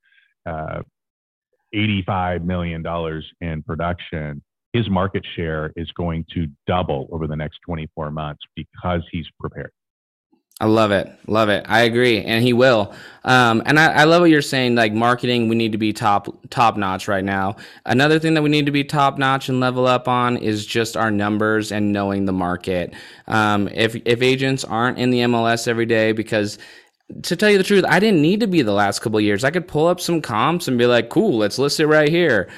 uh, 0.46 0.82
$85 1.74 2.44
million 2.44 2.84
in 3.40 3.62
production. 3.62 4.42
His 4.72 4.88
market 4.88 5.24
share 5.36 5.72
is 5.76 5.90
going 5.92 6.24
to 6.34 6.46
double 6.66 7.08
over 7.12 7.26
the 7.26 7.36
next 7.36 7.60
24 7.66 8.10
months 8.10 8.42
because 8.56 9.02
he's 9.10 9.26
prepared. 9.38 9.72
I 10.62 10.66
love 10.66 10.92
it. 10.92 11.10
Love 11.26 11.48
it. 11.48 11.66
I 11.68 11.80
agree. 11.80 12.22
And 12.22 12.44
he 12.44 12.52
will. 12.52 12.94
Um, 13.24 13.64
and 13.66 13.80
I, 13.80 13.92
I, 13.92 14.04
love 14.04 14.20
what 14.20 14.30
you're 14.30 14.40
saying. 14.40 14.76
Like 14.76 14.92
marketing, 14.92 15.48
we 15.48 15.56
need 15.56 15.72
to 15.72 15.78
be 15.78 15.92
top, 15.92 16.28
top 16.50 16.76
notch 16.76 17.08
right 17.08 17.24
now. 17.24 17.56
Another 17.84 18.20
thing 18.20 18.34
that 18.34 18.42
we 18.42 18.48
need 18.48 18.66
to 18.66 18.72
be 18.72 18.84
top 18.84 19.18
notch 19.18 19.48
and 19.48 19.58
level 19.58 19.88
up 19.88 20.06
on 20.06 20.36
is 20.36 20.64
just 20.64 20.96
our 20.96 21.10
numbers 21.10 21.72
and 21.72 21.92
knowing 21.92 22.26
the 22.26 22.32
market. 22.32 22.94
Um, 23.26 23.66
if, 23.72 23.96
if 24.04 24.22
agents 24.22 24.62
aren't 24.62 24.98
in 24.98 25.10
the 25.10 25.18
MLS 25.22 25.66
every 25.66 25.86
day, 25.86 26.12
because 26.12 26.58
to 27.24 27.34
tell 27.34 27.50
you 27.50 27.58
the 27.58 27.64
truth, 27.64 27.84
I 27.88 27.98
didn't 27.98 28.22
need 28.22 28.38
to 28.38 28.46
be 28.46 28.62
the 28.62 28.72
last 28.72 29.00
couple 29.00 29.20
years. 29.20 29.42
I 29.42 29.50
could 29.50 29.66
pull 29.66 29.88
up 29.88 29.98
some 29.98 30.22
comps 30.22 30.68
and 30.68 30.78
be 30.78 30.86
like, 30.86 31.08
cool, 31.08 31.38
let's 31.38 31.58
list 31.58 31.80
it 31.80 31.88
right 31.88 32.08
here. 32.08 32.48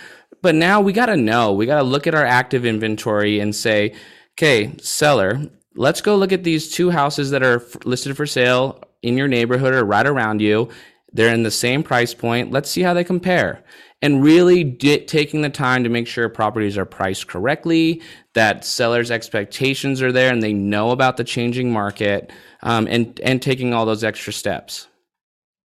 But 0.42 0.54
now 0.54 0.82
we 0.82 0.92
got 0.92 1.06
to 1.06 1.16
know, 1.16 1.54
we 1.54 1.64
got 1.64 1.78
to 1.78 1.84
look 1.84 2.06
at 2.06 2.14
our 2.14 2.26
active 2.26 2.66
inventory 2.66 3.40
and 3.40 3.56
say, 3.56 3.94
okay, 4.34 4.76
seller, 4.76 5.40
let's 5.76 6.00
go 6.00 6.16
look 6.16 6.32
at 6.32 6.44
these 6.44 6.70
two 6.70 6.90
houses 6.90 7.30
that 7.30 7.42
are 7.42 7.62
listed 7.84 8.16
for 8.16 8.26
sale 8.26 8.82
in 9.02 9.16
your 9.16 9.28
neighborhood 9.28 9.74
or 9.74 9.84
right 9.84 10.06
around 10.06 10.40
you. 10.40 10.68
They're 11.12 11.32
in 11.32 11.44
the 11.44 11.50
same 11.50 11.82
price 11.82 12.12
point. 12.12 12.50
Let's 12.50 12.70
see 12.70 12.82
how 12.82 12.94
they 12.94 13.04
compare. 13.04 13.62
And 14.02 14.22
really 14.22 14.72
taking 14.72 15.42
the 15.42 15.50
time 15.50 15.84
to 15.84 15.88
make 15.88 16.06
sure 16.06 16.28
properties 16.28 16.76
are 16.76 16.84
priced 16.84 17.28
correctly, 17.28 18.02
that 18.34 18.64
sellers' 18.64 19.10
expectations 19.10 20.02
are 20.02 20.12
there, 20.12 20.30
and 20.30 20.42
they 20.42 20.52
know 20.52 20.90
about 20.90 21.16
the 21.16 21.24
changing 21.24 21.72
market, 21.72 22.30
um, 22.62 22.86
and 22.88 23.18
and 23.20 23.40
taking 23.40 23.72
all 23.72 23.86
those 23.86 24.04
extra 24.04 24.32
steps. 24.32 24.88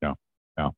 Yeah, 0.02 0.14
yeah, 0.58 0.70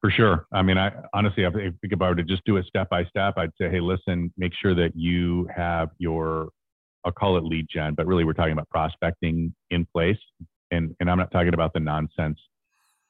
for 0.00 0.10
sure. 0.10 0.46
I 0.52 0.62
mean, 0.62 0.76
I 0.76 0.90
honestly, 1.14 1.46
I 1.46 1.50
think 1.50 1.76
if 1.82 2.02
I 2.02 2.08
were 2.08 2.16
to 2.16 2.24
just 2.24 2.44
do 2.46 2.56
it 2.56 2.66
step 2.66 2.88
by 2.88 3.04
step, 3.04 3.34
I'd 3.36 3.52
say, 3.60 3.70
hey, 3.70 3.80
listen, 3.80 4.32
make 4.36 4.52
sure 4.60 4.74
that 4.74 4.90
you 4.96 5.48
have 5.54 5.90
your 5.98 6.48
I'll 7.04 7.12
call 7.12 7.36
it 7.36 7.44
lead 7.44 7.66
gen, 7.72 7.94
but 7.94 8.06
really 8.06 8.24
we're 8.24 8.32
talking 8.32 8.52
about 8.52 8.68
prospecting 8.70 9.54
in 9.70 9.86
place. 9.86 10.18
And, 10.70 10.94
and 11.00 11.10
I'm 11.10 11.18
not 11.18 11.30
talking 11.30 11.54
about 11.54 11.72
the 11.74 11.80
nonsense 11.80 12.38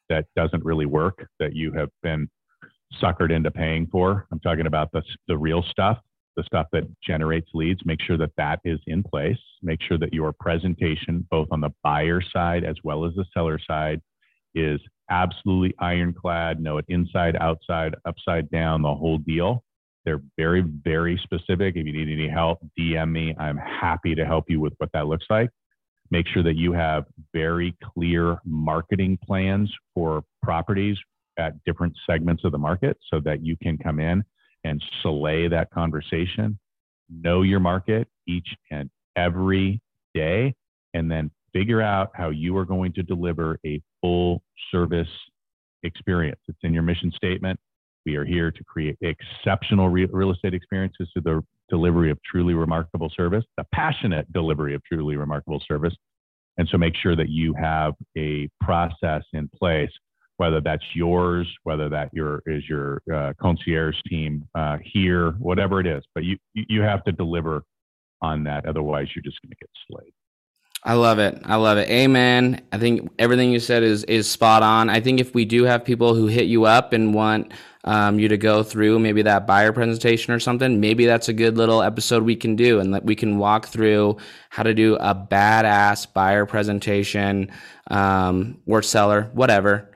that 0.08 0.26
doesn't 0.36 0.64
really 0.64 0.86
work 0.86 1.26
that 1.38 1.54
you 1.54 1.72
have 1.72 1.88
been 2.02 2.28
suckered 3.02 3.32
into 3.32 3.50
paying 3.50 3.86
for. 3.90 4.26
I'm 4.32 4.40
talking 4.40 4.66
about 4.66 4.90
the, 4.92 5.02
the 5.28 5.36
real 5.36 5.62
stuff, 5.70 5.98
the 6.36 6.42
stuff 6.44 6.66
that 6.72 6.84
generates 7.02 7.48
leads. 7.54 7.80
Make 7.84 8.00
sure 8.02 8.16
that 8.18 8.32
that 8.36 8.60
is 8.64 8.80
in 8.86 9.02
place. 9.02 9.38
Make 9.62 9.80
sure 9.82 9.98
that 9.98 10.12
your 10.12 10.32
presentation, 10.32 11.26
both 11.30 11.48
on 11.50 11.60
the 11.60 11.70
buyer 11.82 12.20
side 12.20 12.64
as 12.64 12.76
well 12.82 13.04
as 13.04 13.14
the 13.14 13.24
seller 13.32 13.58
side, 13.58 14.00
is 14.54 14.80
absolutely 15.10 15.74
ironclad. 15.78 16.60
Know 16.60 16.78
it 16.78 16.84
inside, 16.88 17.36
outside, 17.40 17.94
upside 18.04 18.50
down, 18.50 18.82
the 18.82 18.94
whole 18.94 19.18
deal. 19.18 19.64
They're 20.04 20.22
very, 20.36 20.62
very 20.62 21.20
specific. 21.22 21.76
If 21.76 21.86
you 21.86 21.92
need 21.92 22.12
any 22.12 22.28
help, 22.28 22.58
DM 22.78 23.10
me. 23.10 23.34
I'm 23.38 23.56
happy 23.56 24.14
to 24.14 24.24
help 24.24 24.46
you 24.48 24.60
with 24.60 24.72
what 24.78 24.90
that 24.92 25.06
looks 25.06 25.26
like. 25.30 25.50
Make 26.10 26.26
sure 26.28 26.42
that 26.42 26.56
you 26.56 26.72
have 26.72 27.04
very 27.32 27.76
clear 27.94 28.38
marketing 28.44 29.18
plans 29.24 29.72
for 29.94 30.22
properties 30.42 30.98
at 31.38 31.54
different 31.64 31.94
segments 32.06 32.44
of 32.44 32.52
the 32.52 32.58
market 32.58 32.98
so 33.10 33.20
that 33.24 33.44
you 33.44 33.56
can 33.62 33.78
come 33.78 33.98
in 33.98 34.22
and 34.64 34.82
slay 35.02 35.48
that 35.48 35.70
conversation. 35.70 36.58
Know 37.10 37.42
your 37.42 37.60
market 37.60 38.08
each 38.26 38.48
and 38.70 38.90
every 39.16 39.80
day, 40.14 40.54
and 40.94 41.10
then 41.10 41.30
figure 41.52 41.80
out 41.82 42.10
how 42.14 42.30
you 42.30 42.56
are 42.56 42.64
going 42.64 42.92
to 42.94 43.02
deliver 43.02 43.58
a 43.64 43.80
full 44.00 44.42
service 44.70 45.08
experience. 45.82 46.40
It's 46.48 46.58
in 46.62 46.72
your 46.74 46.82
mission 46.82 47.12
statement. 47.14 47.58
We 48.04 48.16
are 48.16 48.24
here 48.24 48.50
to 48.50 48.64
create 48.64 48.98
exceptional 49.00 49.88
real 49.88 50.30
estate 50.30 50.54
experiences 50.54 51.08
through 51.12 51.22
the 51.22 51.44
delivery 51.68 52.10
of 52.10 52.18
truly 52.22 52.54
remarkable 52.54 53.10
service, 53.16 53.44
the 53.56 53.64
passionate 53.72 54.30
delivery 54.32 54.74
of 54.74 54.82
truly 54.84 55.16
remarkable 55.16 55.62
service. 55.66 55.94
And 56.58 56.68
so 56.70 56.76
make 56.76 56.94
sure 56.96 57.16
that 57.16 57.30
you 57.30 57.54
have 57.54 57.94
a 58.16 58.48
process 58.60 59.22
in 59.32 59.48
place, 59.48 59.90
whether 60.36 60.60
that's 60.60 60.84
yours, 60.94 61.46
whether 61.62 61.88
that 61.88 62.10
your 62.12 62.42
is 62.46 62.68
your 62.68 63.00
uh, 63.12 63.32
concierge 63.40 63.96
team 64.08 64.46
uh, 64.54 64.78
here, 64.84 65.30
whatever 65.32 65.80
it 65.80 65.86
is. 65.86 66.04
But 66.14 66.24
you 66.24 66.36
you 66.54 66.82
have 66.82 67.04
to 67.04 67.12
deliver 67.12 67.62
on 68.20 68.44
that, 68.44 68.66
otherwise 68.66 69.08
you're 69.14 69.22
just 69.22 69.40
going 69.42 69.50
to 69.50 69.56
get 69.60 69.70
slayed. 69.88 70.12
I 70.84 70.94
love 70.94 71.20
it. 71.20 71.40
I 71.44 71.56
love 71.56 71.78
it. 71.78 71.88
Amen. 71.88 72.60
I 72.72 72.78
think 72.78 73.12
everything 73.18 73.52
you 73.52 73.60
said 73.60 73.82
is 73.82 74.04
is 74.04 74.28
spot 74.28 74.62
on. 74.62 74.90
I 74.90 75.00
think 75.00 75.20
if 75.20 75.32
we 75.32 75.44
do 75.44 75.64
have 75.64 75.84
people 75.84 76.14
who 76.14 76.26
hit 76.26 76.46
you 76.46 76.64
up 76.64 76.92
and 76.92 77.14
want 77.14 77.52
um, 77.84 78.18
you 78.18 78.28
to 78.28 78.36
go 78.36 78.62
through 78.62 78.98
maybe 78.98 79.22
that 79.22 79.46
buyer 79.46 79.72
presentation 79.72 80.32
or 80.32 80.38
something, 80.38 80.80
maybe 80.80 81.06
that's 81.06 81.28
a 81.28 81.32
good 81.32 81.56
little 81.56 81.82
episode 81.82 82.22
we 82.22 82.36
can 82.36 82.56
do, 82.56 82.80
and 82.80 82.94
that 82.94 83.04
we 83.04 83.16
can 83.16 83.38
walk 83.38 83.66
through 83.66 84.16
how 84.50 84.62
to 84.62 84.74
do 84.74 84.96
a 84.96 85.14
badass 85.14 86.12
buyer 86.12 86.46
presentation 86.46 87.50
um, 87.90 88.60
or 88.66 88.82
seller, 88.82 89.30
whatever, 89.34 89.90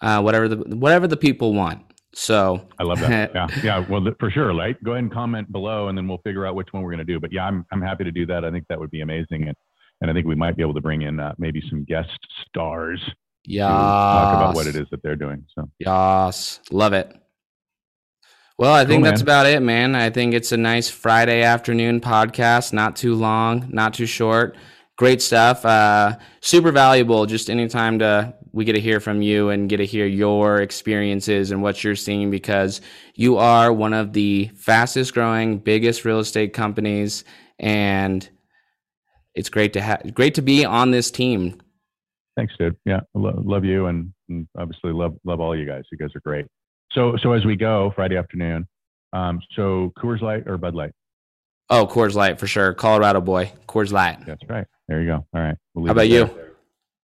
uh, 0.00 0.20
whatever 0.20 0.48
the 0.48 0.56
whatever 0.76 1.06
the 1.06 1.16
people 1.16 1.54
want. 1.54 1.82
So 2.14 2.68
I 2.78 2.84
love 2.84 3.00
that. 3.00 3.32
yeah, 3.34 3.48
yeah. 3.62 3.86
Well, 3.88 4.06
for 4.20 4.30
sure. 4.30 4.52
Like, 4.52 4.80
go 4.82 4.92
ahead 4.92 5.04
and 5.04 5.12
comment 5.12 5.50
below, 5.50 5.88
and 5.88 5.96
then 5.96 6.06
we'll 6.06 6.18
figure 6.18 6.46
out 6.46 6.54
which 6.54 6.68
one 6.72 6.82
we're 6.82 6.90
going 6.90 7.04
to 7.06 7.12
do. 7.12 7.18
But 7.18 7.32
yeah, 7.32 7.44
I'm 7.44 7.66
I'm 7.72 7.82
happy 7.82 8.04
to 8.04 8.12
do 8.12 8.26
that. 8.26 8.44
I 8.44 8.50
think 8.50 8.66
that 8.68 8.78
would 8.78 8.90
be 8.90 9.00
amazing, 9.00 9.48
and 9.48 9.56
and 10.00 10.10
I 10.10 10.14
think 10.14 10.26
we 10.26 10.34
might 10.34 10.56
be 10.56 10.62
able 10.62 10.74
to 10.74 10.80
bring 10.80 11.02
in 11.02 11.18
uh, 11.18 11.34
maybe 11.38 11.62
some 11.70 11.84
guest 11.84 12.10
stars. 12.46 13.00
Yeah. 13.44 13.68
Talk 13.68 14.34
about 14.36 14.54
what 14.54 14.66
it 14.66 14.76
is 14.76 14.86
that 14.90 15.02
they're 15.02 15.16
doing. 15.16 15.44
So. 15.54 15.68
Yes, 15.78 16.60
love 16.70 16.92
it. 16.92 17.16
Well, 18.58 18.72
I 18.72 18.84
cool, 18.84 18.90
think 18.90 19.04
that's 19.04 19.22
about 19.22 19.46
it, 19.46 19.60
man. 19.62 19.94
I 19.94 20.10
think 20.10 20.34
it's 20.34 20.52
a 20.52 20.56
nice 20.56 20.88
Friday 20.88 21.42
afternoon 21.42 22.00
podcast. 22.00 22.72
Not 22.72 22.96
too 22.96 23.14
long, 23.14 23.66
not 23.70 23.94
too 23.94 24.06
short. 24.06 24.56
Great 24.96 25.22
stuff. 25.22 25.64
Uh, 25.64 26.16
super 26.40 26.70
valuable. 26.70 27.26
Just 27.26 27.50
anytime 27.50 27.98
to 28.00 28.34
we 28.52 28.64
get 28.64 28.74
to 28.74 28.80
hear 28.80 29.00
from 29.00 29.22
you 29.22 29.48
and 29.48 29.68
get 29.68 29.78
to 29.78 29.86
hear 29.86 30.06
your 30.06 30.60
experiences 30.60 31.50
and 31.50 31.62
what 31.62 31.82
you're 31.82 31.96
seeing 31.96 32.30
because 32.30 32.82
you 33.14 33.38
are 33.38 33.72
one 33.72 33.94
of 33.94 34.12
the 34.12 34.50
fastest 34.54 35.14
growing, 35.14 35.58
biggest 35.58 36.04
real 36.04 36.18
estate 36.18 36.52
companies 36.52 37.24
and 37.58 38.28
it's 39.34 39.48
great 39.48 39.72
to 39.72 39.80
have 39.80 40.14
great 40.14 40.34
to 40.34 40.42
be 40.42 40.64
on 40.64 40.90
this 40.90 41.10
team. 41.10 41.60
Thanks, 42.36 42.54
dude. 42.58 42.76
Yeah, 42.84 43.00
love, 43.14 43.44
love 43.44 43.64
you, 43.64 43.86
and, 43.86 44.12
and, 44.28 44.48
obviously 44.58 44.92
love 44.92 45.16
love 45.24 45.40
all 45.40 45.56
you 45.56 45.66
guys. 45.66 45.84
You 45.90 45.98
guys 45.98 46.10
are 46.14 46.20
great. 46.20 46.46
So 46.94 47.16
so 47.22 47.32
as 47.32 47.44
we 47.44 47.56
go 47.56 47.92
Friday 47.94 48.16
afternoon, 48.16 48.66
um, 49.12 49.40
so 49.54 49.92
Coors 49.98 50.20
Light 50.20 50.44
or 50.46 50.58
Bud 50.58 50.74
Light? 50.74 50.92
Oh, 51.70 51.86
Coors 51.86 52.14
Light 52.14 52.38
for 52.38 52.46
sure. 52.46 52.74
Colorado 52.74 53.20
boy, 53.20 53.52
Coors 53.66 53.92
Light. 53.92 54.18
That's 54.26 54.42
right. 54.48 54.66
There 54.88 55.00
you 55.00 55.08
go. 55.08 55.26
All 55.34 55.40
right. 55.40 55.56
We'll 55.74 55.86
How 55.86 55.92
about 55.92 56.08
you? 56.08 56.28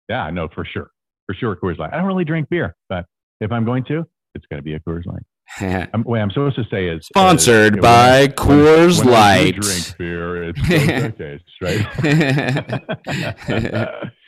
Yeah, 0.09 0.31
no, 0.31 0.49
for 0.49 0.65
sure, 0.65 0.91
for 1.27 1.35
sure, 1.35 1.57
Coors 1.57 1.79
Light. 1.79 1.93
I 1.93 1.97
don't 1.97 2.07
really 2.07 2.25
drink 2.25 2.49
beer, 2.49 2.77
but 2.89 3.07
if 3.41 3.53
I'm 3.53 3.65
going 3.65 3.85
to, 3.85 4.07
it's 4.35 4.47
going 4.47 4.59
to 4.59 4.63
be 4.63 4.75
a 4.75 4.81
Coors 4.81 5.07
Light. 5.07 5.23
I'm, 5.95 6.03
wait, 6.05 6.21
I'm 6.21 6.31
supposed 6.31 6.57
to 6.57 6.65
say 6.71 6.89
is 6.89 7.07
sponsored 7.07 7.77
is, 7.77 7.83
by 7.83 8.21
when, 8.21 8.33
Coors 8.33 8.99
when, 8.99 9.07
when 9.07 9.15
Light. 9.15 9.55
drink 9.57 9.97
beer, 9.99 10.45
it's 10.51 10.61
taste, 11.19 11.45
right? 11.63 11.87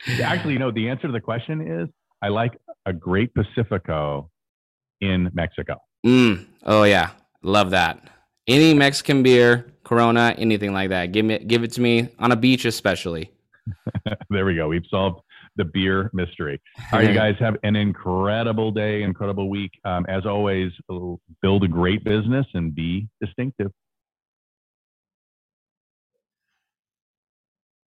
Actually, 0.23 0.57
no. 0.57 0.71
the 0.71 0.89
answer 0.89 1.07
to 1.07 1.13
the 1.13 1.21
question 1.21 1.61
is 1.61 1.89
I 2.21 2.29
like 2.29 2.57
a 2.85 2.93
great 2.93 3.33
Pacifico 3.35 4.29
in 5.01 5.29
Mexico. 5.33 5.75
Mm. 6.05 6.45
Oh 6.65 6.83
yeah, 6.83 7.11
love 7.43 7.71
that. 7.71 8.01
Any 8.47 8.73
Mexican 8.73 9.23
beer, 9.23 9.73
Corona, 9.83 10.35
anything 10.37 10.73
like 10.73 10.89
that. 10.89 11.11
Give 11.11 11.25
me, 11.25 11.39
give 11.39 11.63
it 11.63 11.71
to 11.73 11.81
me 11.81 12.09
on 12.19 12.31
a 12.31 12.35
beach, 12.35 12.65
especially. 12.65 13.31
there 14.29 14.45
we 14.45 14.55
go. 14.55 14.67
We've 14.67 14.85
solved 14.89 15.21
the 15.57 15.65
beer 15.65 16.09
mystery. 16.13 16.61
All 16.91 16.99
right, 16.99 17.09
you 17.09 17.13
guys 17.25 17.35
have 17.39 17.57
an 17.63 17.75
incredible 17.75 18.71
day, 18.71 19.03
incredible 19.03 19.49
week. 19.49 19.71
Um, 19.85 20.05
as 20.07 20.25
always, 20.25 20.71
build 21.41 21.63
a 21.63 21.67
great 21.67 22.03
business 22.03 22.45
and 22.53 22.73
be 22.73 23.07
distinctive. 23.19 23.71